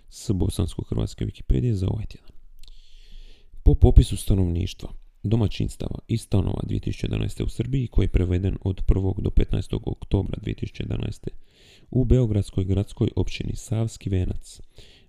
[0.10, 2.32] s bosansko-hrvatske Wikipedije za ovaj tjedan.
[3.64, 4.90] Po popisu stanovništva,
[5.24, 7.44] domaćinstava i stanova 2011.
[7.44, 9.22] u Srbiji koji je preveden od 1.
[9.22, 9.80] do 15.
[9.86, 11.28] oktobra 2011.
[11.92, 14.62] U Beogradskoj gradskoj općini Savski Venac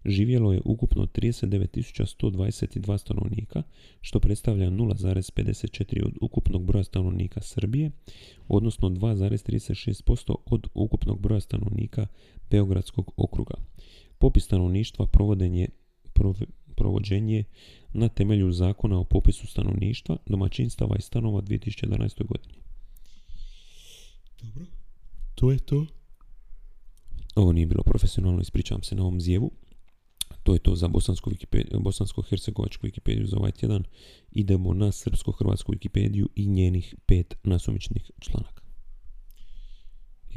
[0.05, 3.63] živjelo je ukupno 39.122 stanovnika,
[4.01, 7.91] što predstavlja 0,54 od ukupnog broja stanovnika Srbije,
[8.49, 12.07] odnosno 2,36% od ukupnog broja stanovnika
[12.51, 13.55] Beogradskog okruga.
[14.19, 15.69] Popis stanovništva proveden je
[16.81, 17.45] provođenje
[17.93, 22.27] na temelju zakona o popisu stanovništva, domaćinstava i stanova 2011.
[22.27, 22.55] godini.
[24.43, 24.67] Dobro,
[25.35, 25.87] to je to.
[27.35, 29.51] Ovo nije bilo profesionalno, ispričavam se na ovom zjevu.
[30.43, 33.85] To je to za bosansko-hercegovačku Wikipediju za ovaj tjedan.
[34.33, 38.63] Idemo na srpsko-hrvatsku Wikipediju i njenih pet nasumičnih članaka.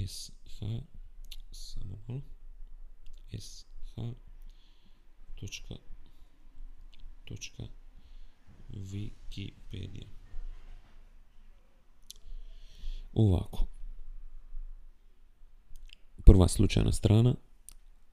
[0.07, 0.59] SH,
[1.51, 2.21] samo malo.
[3.39, 3.95] SH,
[5.35, 5.75] točka,
[8.69, 10.07] Wikipedia.
[13.13, 13.65] Ovako.
[16.25, 17.35] Prva slučajna strana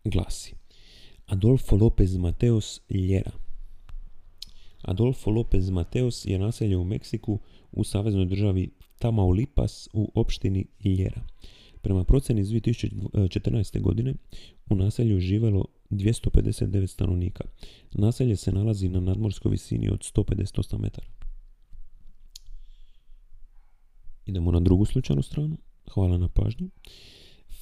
[0.04, 0.54] glasi
[1.26, 3.30] Adolfo López Mateos Ljera.
[4.82, 7.40] Adolfo López Mateos je naselje u Meksiku
[7.72, 11.22] u saveznoj državi Tamaulipas u opštini Ljera.
[11.82, 13.80] Prema procjeni iz 2014.
[13.80, 14.14] godine
[14.70, 17.44] u naselju živelo 259 stanovnika.
[17.92, 21.06] Naselje se nalazi na nadmorskoj visini od 158 metara.
[24.26, 25.56] Idemo na drugu slučajnu stranu.
[25.94, 26.70] Hvala na pažnji.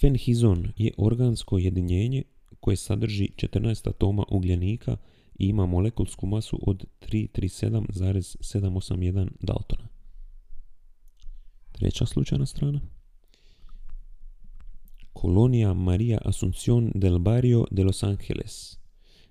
[0.00, 2.22] Fenhizon je organsko jedinjenje
[2.60, 4.96] koje sadrži 14 atoma ugljenika
[5.38, 9.88] i ima molekulsku masu od 337,781 Daltona.
[11.72, 12.80] Treća slučajna strana.
[15.20, 18.78] Kolonija Maria Asunción del Barrio de Los Angeles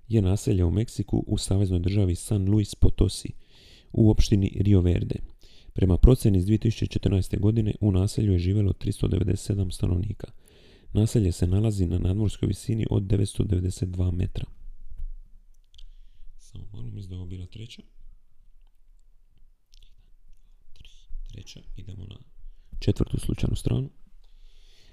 [0.08, 3.34] je naselje u Meksiku u saveznoj državi San Luis Potosi
[3.91, 5.15] u opštini Rio Verde.
[5.73, 7.39] Prema procjeni iz 2014.
[7.39, 10.28] godine u naselju je živjelo 397 stanovnika.
[10.93, 14.45] Naselje se nalazi na nadmorskoj visini od 992 metra.
[16.38, 17.82] Samo malo je ovo bila treća.
[21.32, 22.17] Treća, idemo na
[22.80, 23.89] četvrtu slučajnu stranu.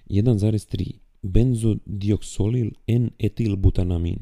[0.06, 4.18] 1,3 benzodioksolil N-etilbutanamin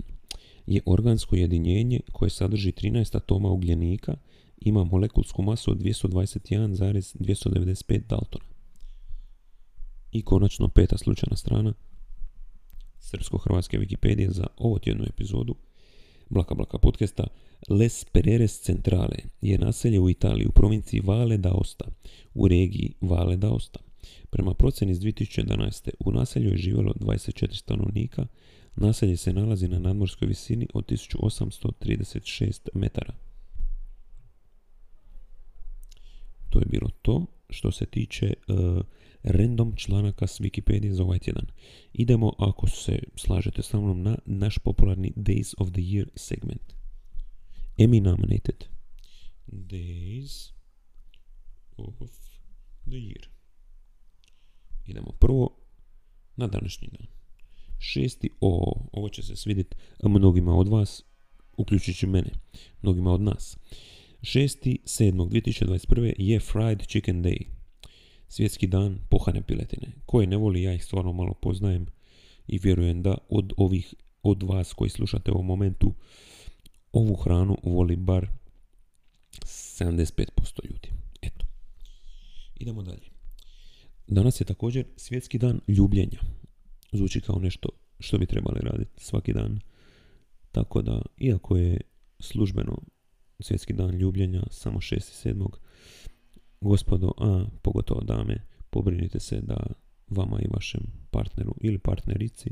[0.66, 4.16] je organsko jedinjenje koje sadrži 13 atoma ugljenika,
[4.60, 8.44] ima molekulsku masu od 221,295 Daltona.
[10.12, 11.74] I konačno peta slučajna strana
[13.00, 15.54] srpsko-hrvatske Wikipedije za ovo tjednu epizodu
[16.30, 17.26] Blaka Blaka podcasta
[17.68, 21.84] Les Pereres Centrale je naselje u Italiji u provinciji Vale d'Aosta
[22.34, 23.91] u regiji Vale d'Aosta.
[24.30, 25.90] Prema procjeni iz 2011.
[25.98, 28.26] u naselju je živjelo 24 stanovnika,
[28.76, 33.14] naselje se nalazi na nadmorskoj visini od 1836 metara.
[36.50, 38.82] To je bilo to što se tiče uh,
[39.22, 41.46] random članaka s Wikipedia za ovaj tjedan.
[41.92, 46.74] Idemo, ako se slažete sa mnom, na naš popularni Days of the Year segment.
[47.78, 48.64] Emmy nominated.
[49.46, 50.52] Days
[51.76, 51.94] of
[52.86, 53.31] the Year.
[54.92, 55.50] Idemo prvo
[56.36, 57.06] na današnji dan.
[57.78, 61.02] Šesti, o, ovo će se svidjeti mnogima od vas,
[61.56, 62.30] uključujući mene,
[62.82, 63.58] mnogima od nas.
[64.20, 66.14] 6.7.2021.
[66.18, 67.44] je Fried Chicken Day
[68.28, 69.92] svjetski dan pohane piletine.
[70.06, 71.86] Koje ne voli, ja ih stvarno malo poznajem
[72.46, 75.94] i vjerujem da od ovih, od vas koji slušate u ovom momentu,
[76.92, 78.28] ovu hranu voli bar
[79.44, 80.26] 75%
[80.64, 80.88] ljudi.
[81.22, 81.46] Eto.
[82.56, 83.11] Idemo dalje.
[84.12, 86.18] Danas je također svjetski dan ljubljenja.
[86.92, 89.60] Zvuči kao nešto što bi trebali raditi svaki dan.
[90.52, 91.80] Tako da, iako je
[92.20, 92.78] službeno
[93.40, 95.48] svjetski dan ljubljenja samo 6.7
[96.60, 99.66] gospodo, a pogotovo dame, pobrinite se da
[100.08, 102.50] vama i vašem partneru ili partnerici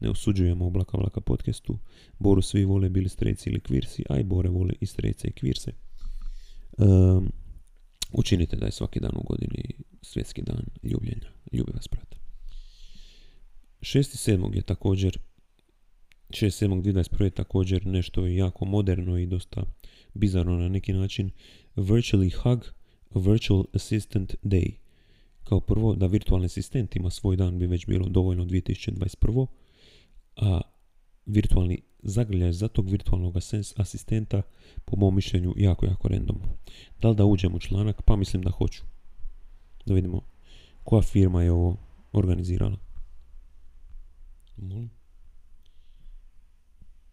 [0.00, 1.78] ne osuđujemo u Blaka Vlaka podcastu.
[2.18, 5.72] Boru svi vole bili streci ili kvirsi, a i Bore vole i strece i kvirse.
[6.78, 7.32] Um,
[8.12, 9.62] učinite da je svaki dan u godini
[10.02, 11.32] svjetski dan ljubljenja.
[11.52, 12.16] Ljubi vas, brate.
[13.80, 14.56] 6.7.
[14.56, 15.18] je također
[16.28, 17.24] 6.7.2021.
[17.24, 19.64] je također nešto jako moderno i dosta
[20.14, 21.30] bizarno na neki način.
[21.76, 22.72] Virtually Hug
[23.14, 24.74] Virtual Assistant Day.
[25.44, 29.46] Kao prvo, da virtualni asistent ima svoj dan bi već bilo dovoljno 2021.
[30.36, 30.60] A
[31.26, 33.36] virtualni zagrljaj za tog virtualnog
[33.76, 34.42] asistenta
[34.84, 36.40] po mom mišljenju jako, jako random.
[37.00, 38.02] Da li da uđem u članak?
[38.02, 38.82] Pa mislim da hoću.
[39.86, 40.20] Da vidimo
[40.84, 41.76] koja firma je ovo
[42.12, 42.78] organizirala.
[44.56, 44.90] Molim.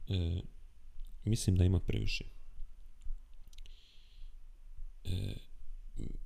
[0.10, 0.42] E,
[1.26, 2.24] mislim da ima previše.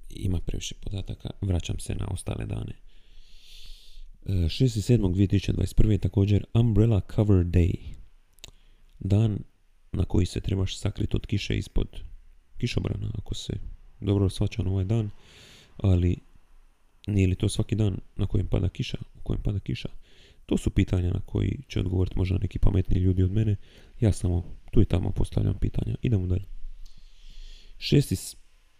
[0.09, 2.73] ima previše podataka, vraćam se na ostale dane.
[4.25, 5.91] 6.7.2021.
[5.91, 8.02] je također Umbrella Cover Day.
[9.03, 9.39] Dan
[9.91, 11.87] na koji se trebaš sakriti od kiše ispod
[12.57, 13.53] kišobrana, ako se
[13.99, 15.09] dobro svača na ovaj dan,
[15.77, 16.17] ali
[17.07, 19.89] nije li to svaki dan na kojem pada kiša, u kojem pada kiša?
[20.45, 23.55] To su pitanja na koji će odgovoriti možda neki pametni ljudi od mene.
[23.99, 25.95] Ja samo tu i tamo postavljam pitanja.
[26.01, 26.45] Idemo dalje.
[27.77, 28.15] Šesti,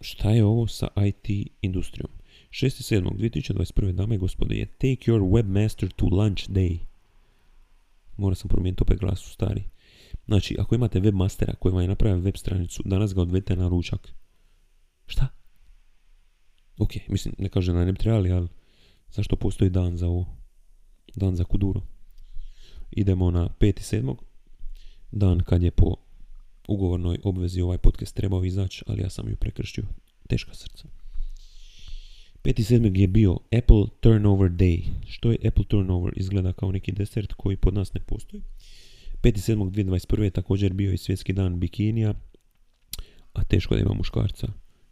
[0.01, 2.09] šta je ovo sa IT industrijom?
[2.49, 3.91] 6.7.2021.
[3.91, 6.77] dame i gospode je Take your webmaster to lunch day.
[8.17, 9.63] Moram sam promijeniti opet glas u stari.
[10.25, 14.13] Znači, ako imate webmastera koji vam je napravio web stranicu, danas ga odvedete na ručak.
[15.05, 15.27] Šta?
[16.77, 18.47] Ok, mislim, ne kažem da ne bi trebali, ali
[19.11, 20.25] zašto postoji dan za ovo?
[21.15, 21.81] Dan za kuduro.
[22.91, 24.15] Idemo na 5.7.
[25.11, 25.95] Dan kad je po
[26.67, 29.83] ugovornoj obvezi ovaj podcast trebao izaći, ali ja sam ju prekrštio.
[30.27, 30.87] Teška srca.
[32.43, 32.99] 5.7.
[32.99, 34.83] je bio Apple Turnover Day.
[35.07, 36.13] Što je Apple Turnover?
[36.15, 38.43] Izgleda kao neki desert koji pod nas ne postoji.
[39.23, 40.21] 5.7.2021.
[40.21, 42.13] je također bio i svjetski dan bikinija,
[43.33, 44.47] a teško da ima muškarca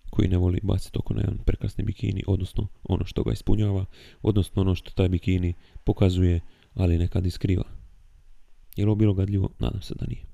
[0.10, 3.86] koji ne voli baciti oko na jedan prekrasni bikini, odnosno ono što ga ispunjava,
[4.22, 5.54] odnosno ono što taj bikini
[5.84, 6.40] pokazuje,
[6.74, 7.64] ali nekad i skriva.
[8.76, 9.50] Je li ovo bilo gadljivo?
[9.60, 10.26] Nadam se da nije.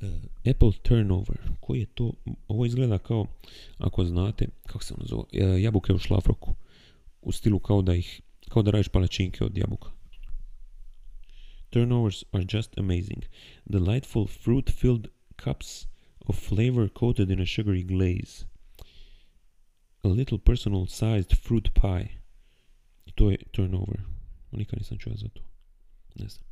[0.00, 2.12] E, Apple Turnover, koji je to?
[2.48, 3.26] Ovo izgleda kao,
[3.78, 6.54] ako znate, kako se ono zove, e, jabuke u šlafroku,
[7.22, 9.93] u stilu kao da ih, kao da radiš palačinke od jabuka.
[11.74, 13.24] Turnovers are just amazing.
[13.68, 15.86] Delightful fruit-filled cups
[16.28, 18.44] of flavor coated in a sugary glaze
[20.04, 22.10] a little personal sized fruit pie.
[23.06, 24.04] I to je turnover.
[24.52, 25.42] Nikad nisam čuo za to.
[26.14, 26.44] Ne znam.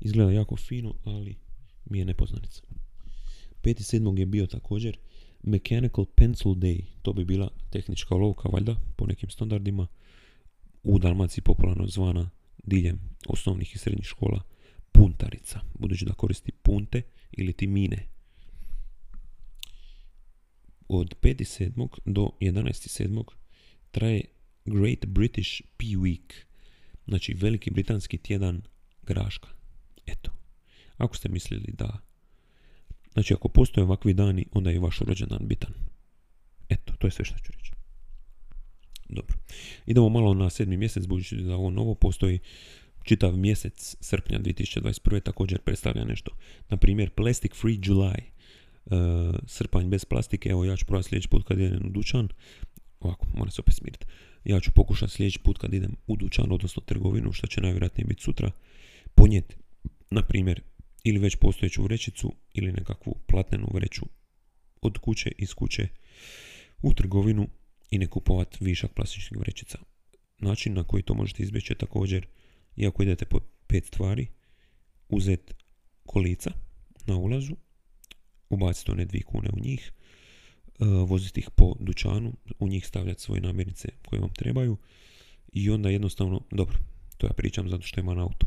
[0.00, 1.36] Izgleda jako fino, ali
[1.84, 2.62] mi je nepoznanica.
[3.62, 4.18] 5.7.
[4.18, 4.98] je bio također
[5.42, 6.84] Mechanical Pencil Day.
[7.02, 9.86] To bi bila tehnička olovka, valjda, po nekim standardima.
[10.82, 12.30] U Dalmaciji popularno zvana
[12.66, 14.42] diljem osnovnih i srednjih škola
[14.92, 15.60] puntarica.
[15.74, 17.02] Budući da koristi punte
[17.32, 18.06] ili ti mine
[20.88, 21.88] od 5.7.
[22.04, 23.24] do 11.7.
[23.90, 24.24] traje
[24.64, 26.32] Great British Pea Week,
[27.06, 28.62] znači veliki britanski tjedan
[29.02, 29.48] graška.
[30.06, 30.30] Eto,
[30.96, 31.98] ako ste mislili da,
[33.12, 35.72] znači ako postoje ovakvi dani, onda je vaš rođendan bitan.
[36.68, 37.75] Eto, to je sve što ću reći.
[39.08, 39.36] Dobro.
[39.86, 42.38] Idemo malo na sedmi mjesec, budući da ovo novo postoji
[43.02, 45.22] čitav mjesec srpnja 2021.
[45.22, 46.30] također predstavlja nešto.
[46.68, 48.20] Na primjer, Plastic Free July–
[48.90, 52.28] uh, srpanj bez plastike, evo ja ću probati sljedeći put kad idem u dućan,
[53.00, 54.06] ovako, moram se opet smiriti,
[54.44, 58.22] ja ću pokušati sljedeći put kad idem u dućan, odnosno trgovinu, što će najvjerojatnije biti
[58.22, 58.50] sutra,
[59.14, 59.56] ponijeti,
[60.10, 60.62] na primjer,
[61.04, 64.06] ili već postojeću vrećicu, ili nekakvu platnenu vreću
[64.82, 65.88] od kuće, iz kuće,
[66.82, 67.48] u trgovinu
[67.90, 69.78] i ne kupovati višak plastičnih vrećica.
[70.38, 72.26] Način na koji to možete izbjeći je također,
[72.76, 74.26] iako idete po pet stvari,
[75.08, 75.54] uzeti
[76.06, 76.50] kolica
[77.06, 77.56] na ulazu
[78.50, 79.92] ubaciti one dvije kune u njih,
[80.80, 84.76] e, voziti ih po dućanu, u njih stavljati svoje namirnice koje vam trebaju
[85.52, 86.78] i onda jednostavno, dobro,
[87.18, 88.46] to ja pričam zato što ima na auto.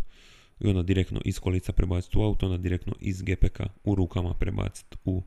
[0.60, 4.98] I onda direktno iz kolica prebaciti u auto, onda direktno iz GPK u rukama prebaciti
[5.06, 5.24] u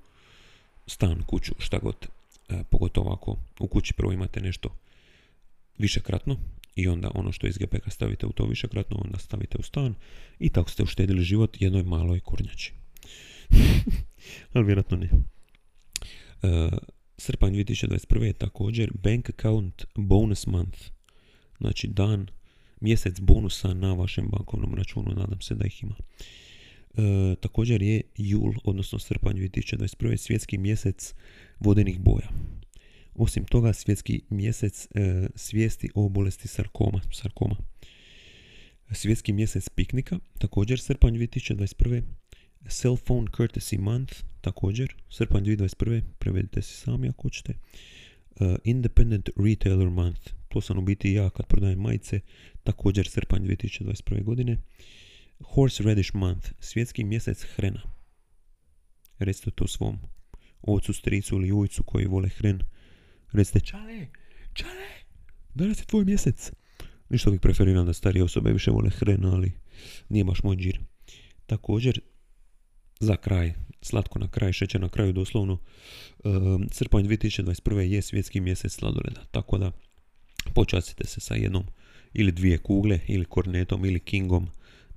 [0.86, 2.06] stan, kuću, šta god.
[2.52, 4.68] E, pogotovo ako u kući prvo imate nešto
[5.78, 6.36] višekratno
[6.74, 9.94] i onda ono što iz GPK stavite u to višekratno, onda stavite u stan
[10.38, 12.72] i tako ste uštedili život jednoj maloj kornjači.
[14.52, 15.08] ali vjerojatno ne.
[15.12, 16.78] Uh,
[17.18, 18.22] srpanj 2021.
[18.22, 20.78] je također Bank Account Bonus Month.
[21.58, 22.26] Znači dan,
[22.80, 25.94] mjesec bonusa na vašem bankovnom računu, nadam se da ih ima.
[26.96, 30.16] Uh, također je jul, odnosno srpanj 2021.
[30.16, 31.14] svjetski mjesec
[31.60, 32.28] vodenih boja.
[33.14, 37.00] Osim toga, svjetski mjesec uh, svijesti o bolesti sarkoma.
[37.12, 37.56] sarkoma.
[38.90, 42.02] Svjetski mjesec piknika, također srpanj 2021.
[42.68, 46.02] Cell Phone Courtesy Month, također, srpanj 2021.
[46.18, 47.54] Prevedite se sami ako hoćete.
[48.40, 52.20] Uh, Independent Retailer Month, to sam u biti ja kad prodajem majice,
[52.62, 54.22] također srpanj 2021.
[54.22, 54.58] godine.
[55.44, 57.80] Horse Radish Month, svjetski mjesec hrena.
[59.18, 59.98] Recite to svom
[60.62, 62.60] ocu, stricu ili ujcu koji vole hren.
[63.32, 64.06] Recite, čale,
[64.52, 64.88] čale,
[65.54, 66.52] danas je tvoj mjesec.
[67.08, 69.52] Ništa bih preferiram da starije osobe više vole hren, ali
[70.08, 70.80] nije baš moj džir.
[71.46, 72.00] Također,
[73.00, 76.32] za kraj, slatko na kraj, šećer na kraju doslovno, uh,
[76.70, 77.78] srpanj 2021.
[77.78, 79.72] je svjetski mjesec sladoleda, tako da
[80.54, 81.64] počastite se sa jednom
[82.12, 84.48] ili dvije kugle, ili kornetom, ili kingom,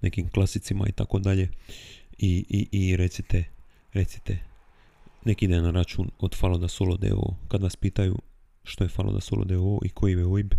[0.05, 1.49] nekim klasicima i tako dalje
[2.17, 3.43] i, i, i recite,
[3.93, 4.37] recite
[5.25, 7.35] neki ide na račun od Faloda Solo DO.
[7.47, 8.17] Kad vas pitaju
[8.63, 10.53] što je Faloda Solo DO i koji je OIB,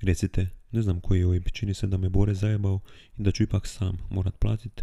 [0.00, 2.80] recite, ne znam koji je OIB, čini se da me Bore zajebao
[3.18, 4.82] i da ću ipak sam morat platiti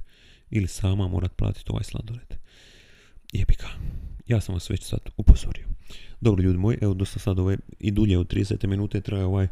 [0.50, 2.36] ili sama morat platiti ovaj sladoled.
[3.34, 3.68] Jebika.
[4.28, 5.68] Ja sam vas već sad upozorio.
[6.22, 9.48] Dobro ljudi moji, evo dosta sad ove i dulje od 30 minute traje ovaj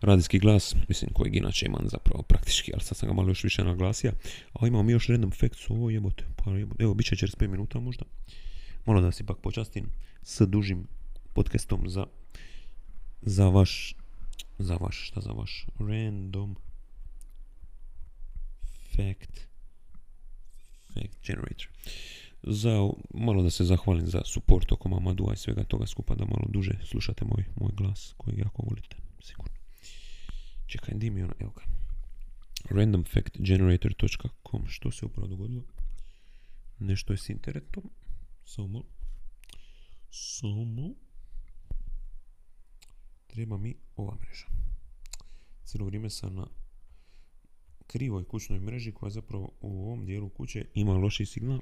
[0.00, 3.64] radijski glas, mislim kojeg inače imam zapravo praktički, ali sad sam ga malo još više
[3.64, 4.12] naglasio.
[4.52, 7.48] A imamo mi još random facts, ovo jebote, pa jebote, evo bit će čez 5
[7.48, 8.04] minuta možda.
[8.86, 9.86] Moram da se ipak počastim
[10.22, 10.86] s dužim
[11.32, 12.06] podcastom za,
[13.22, 13.96] za vaš,
[14.58, 16.56] za vaš, šta za vaš, random
[18.96, 19.48] fact,
[20.94, 21.68] fact generator
[22.42, 26.46] za malo da se zahvalim za support oko Mamadua i svega toga skupa da malo
[26.48, 29.54] duže slušate moj, moj glas koji jako volite, sigurno.
[30.66, 31.62] Čekaj, di mi ono, evo ga.
[32.70, 35.64] randomfactgenerator.com Što se upravo dogodilo?
[36.78, 37.90] Nešto je s internetom.
[38.44, 38.82] Samo.
[40.10, 40.94] Samo.
[43.26, 44.46] Treba mi ova mreža.
[45.64, 46.46] Cijelo vrijeme sam na
[47.90, 51.60] krivoj kućnoj mreži koja zapravo u ovom dijelu kuće ima loši signal.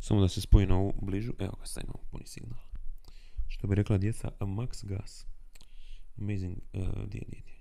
[0.00, 1.32] Samo da se spoji na ovu bližu.
[1.38, 2.58] Evo ga, sad imamo puni signal.
[3.48, 5.26] Što bi rekla djeca, max gas.
[6.18, 7.54] Amazing, uh, di, di, di.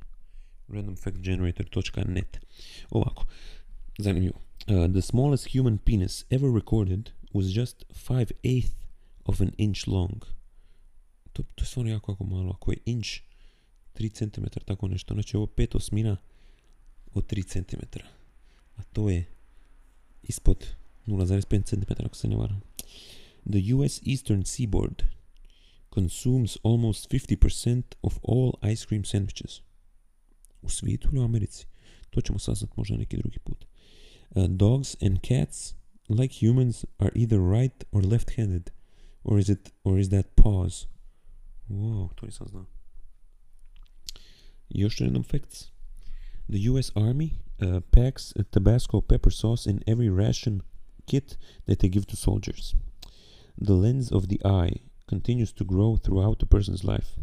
[0.68, 2.40] randomfactgenerator.net
[2.90, 3.26] Ovako,
[3.98, 4.36] zanimljivo.
[4.38, 8.76] Uh, the smallest human penis ever recorded was just 5 eighth
[9.26, 10.26] of an inch long.
[11.34, 12.52] To, to je stvarno jako, jako malo.
[12.52, 13.10] Ako je inch
[13.94, 15.14] 3 cm, tako nešto.
[15.14, 16.18] Znači ovo pet osmina
[17.20, 18.00] od 3 cm.
[18.76, 19.26] A to je
[20.24, 20.66] ispod
[21.08, 22.62] 0,5 cm ako se ne varam.
[23.46, 25.04] The US Eastern Seaboard
[25.94, 29.62] consumes almost 50% of all ice cream sandwiches.
[30.62, 31.66] U svijetu ili u Americi?
[32.10, 33.66] To ćemo saznat možda neki drugi put.
[34.30, 35.76] Uh, dogs and cats,
[36.10, 38.72] like humans, are either right or left-handed.
[39.24, 40.88] Or is, it, or is that pause?
[41.70, 42.66] Wow, to nisam znao.
[44.70, 45.72] Još random facts.
[46.52, 46.92] The U.S.
[46.96, 50.64] Army uh, packs Tabasco pepper sauce in every ration
[51.06, 51.38] kit
[51.68, 52.74] that they give to soldiers.
[53.56, 54.78] The lens of the eye
[55.08, 57.20] continues to grow throughout a person's life.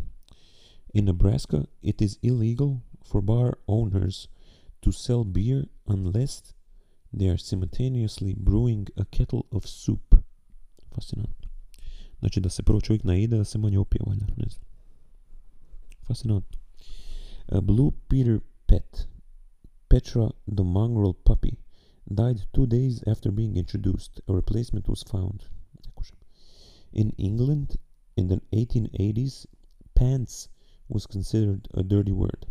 [0.94, 4.28] In Nebraska, it is illegal for bar owners
[4.82, 6.54] to sell beer unless
[7.12, 10.14] they are simultaneously brewing a kettle of soup.
[10.94, 11.48] Fascinantno.
[12.20, 14.44] Znači da se prvo čovjek naide, da se manje opije, valjda, ne
[16.14, 16.42] znam.
[17.48, 19.08] A blue Peter pet
[19.96, 21.58] Petra, the mongrel puppy,
[22.12, 24.20] died two days after being introduced.
[24.28, 25.46] A replacement was found.
[26.92, 27.78] In England,
[28.14, 29.46] in the 1880s,
[29.94, 30.50] pants
[30.86, 32.44] was considered a dirty word.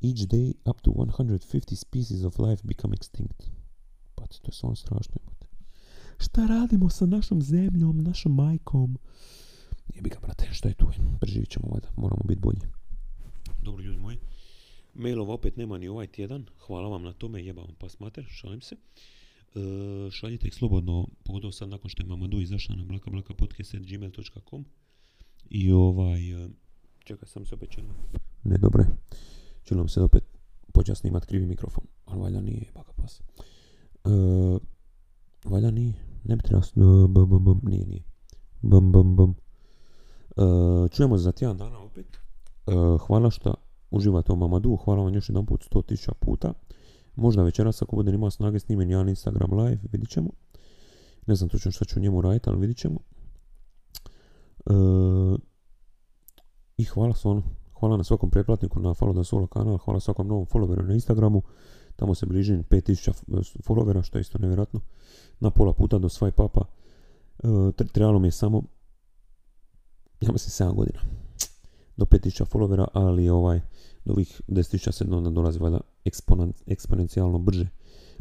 [0.00, 3.50] Each day, up to 150 species of life become extinct.
[4.16, 5.16] But to je stvarno strašno.
[6.18, 8.98] Šta radimo sa našom zemljom, našom majkom?
[9.94, 10.86] Jebi ga, brate, šta je tu?
[11.20, 11.88] Preživit ćemo, valjda.
[11.96, 12.60] Moramo biti bolji.
[13.62, 14.18] Dobro, ljudi moji.
[14.98, 16.46] Mailova opet nema ni ovaj tjedan.
[16.66, 18.76] Hvala vam na tome, jebam pas mater, šalim se.
[18.76, 24.64] E, šaljite ih slobodno, pogotovo sad nakon što je Mamadu izašla na blakablakapodcast.gmail.com
[25.50, 26.48] i ovaj, e,
[27.04, 27.88] čekaj, sam se opet čelo.
[28.44, 28.88] Ne, dobro je.
[29.64, 30.24] Čelo se opet
[30.72, 33.20] počeo snimat krivi mikrofon, ali valjda nije baka pas.
[33.20, 34.10] E,
[35.44, 35.94] valjda nije,
[36.24, 38.02] ne bi trebalo, bum, bum, bum, nije, nije.
[38.62, 39.34] Bum, bum, bum.
[40.36, 40.42] E,
[40.92, 42.06] čujemo za tjedan dana opet.
[42.66, 42.72] E,
[43.06, 43.65] hvala što
[43.96, 46.52] uživate u Mamadu, hvala vam još jedan put 100.000 puta.
[47.16, 50.30] Možda večeras ako budem imao snage snimim jedan Instagram live, vidit ćemo.
[51.26, 52.98] Ne znam točno što ću njemu raditi, ali vidit ćemo.
[54.66, 54.72] E,
[56.76, 57.42] I hvala stvarno.
[57.80, 61.42] Hvala na svakom pretplatniku na Follow the Solo kanal, hvala svakom novom followeru na Instagramu.
[61.96, 63.12] Tamo se bližim 5000
[63.66, 64.80] followera, što je isto nevjerojatno.
[65.40, 66.64] Na pola puta do svaj papa.
[67.38, 68.62] E, trebalo mi je samo,
[70.20, 71.25] ja mislim 7 godina
[71.96, 73.60] do 5000 followera, ali ovaj,
[74.04, 75.80] do ovih 10.000 se onda dolazi valjda
[76.66, 77.68] eksponencijalno brže,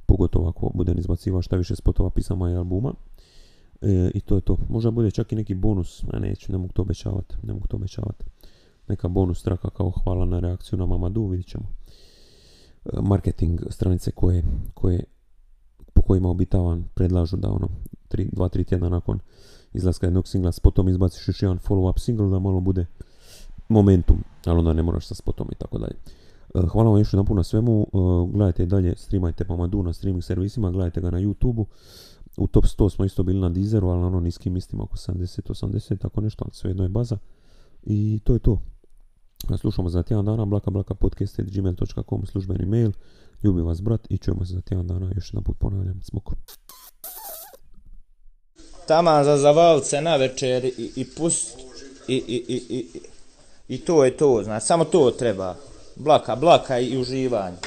[0.05, 2.93] pogotovo ako budem izbacivao šta više spotova, pisama i albuma.
[3.81, 4.57] E, I to je to.
[4.69, 7.77] Možda bude čak i neki bonus, a neću, ne mogu to obećavati, ne mogu to
[7.77, 8.25] obećavati.
[8.87, 11.63] Neka bonus traka kao hvala na reakciju na Mamadu, vidit ćemo.
[12.85, 15.03] E, marketing stranice koje, koje
[15.93, 17.69] po kojima obitavan predlažu da ono
[18.09, 19.19] 2-3 tjedna nakon
[19.73, 22.85] izlaska jednog singla s potom izbaciš još jedan follow-up single da malo bude
[23.69, 25.95] momentum, ali onda ne moraš sa spotom i tako dalje.
[26.55, 27.97] E, hvala vam još jedan na svemu, e,
[28.33, 31.65] gledajte i dalje, streamajte Mamadu na streaming servisima, gledajte ga na YouTube-u.
[32.37, 36.21] U top 100 smo isto bili na Deezeru, ali ono niskim mistima oko 70-80, tako
[36.21, 37.17] nešto, ali svejedno je baza.
[37.83, 38.61] I to je to.
[39.57, 42.91] Slušamo za tjedan dana, blaka blaka podcast.gmail.com službeni mail.
[43.43, 46.35] Ljubim vas brat i čujemo se za tjedan dana, još jedan put ponavljam, smoko.
[48.87, 51.59] taman za zavalit se na večer i, i pust
[52.07, 52.99] i, i, i, i,
[53.67, 55.55] i to je to, znaš, samo to treba.
[55.95, 57.57] Blaka, blaka i uživanje.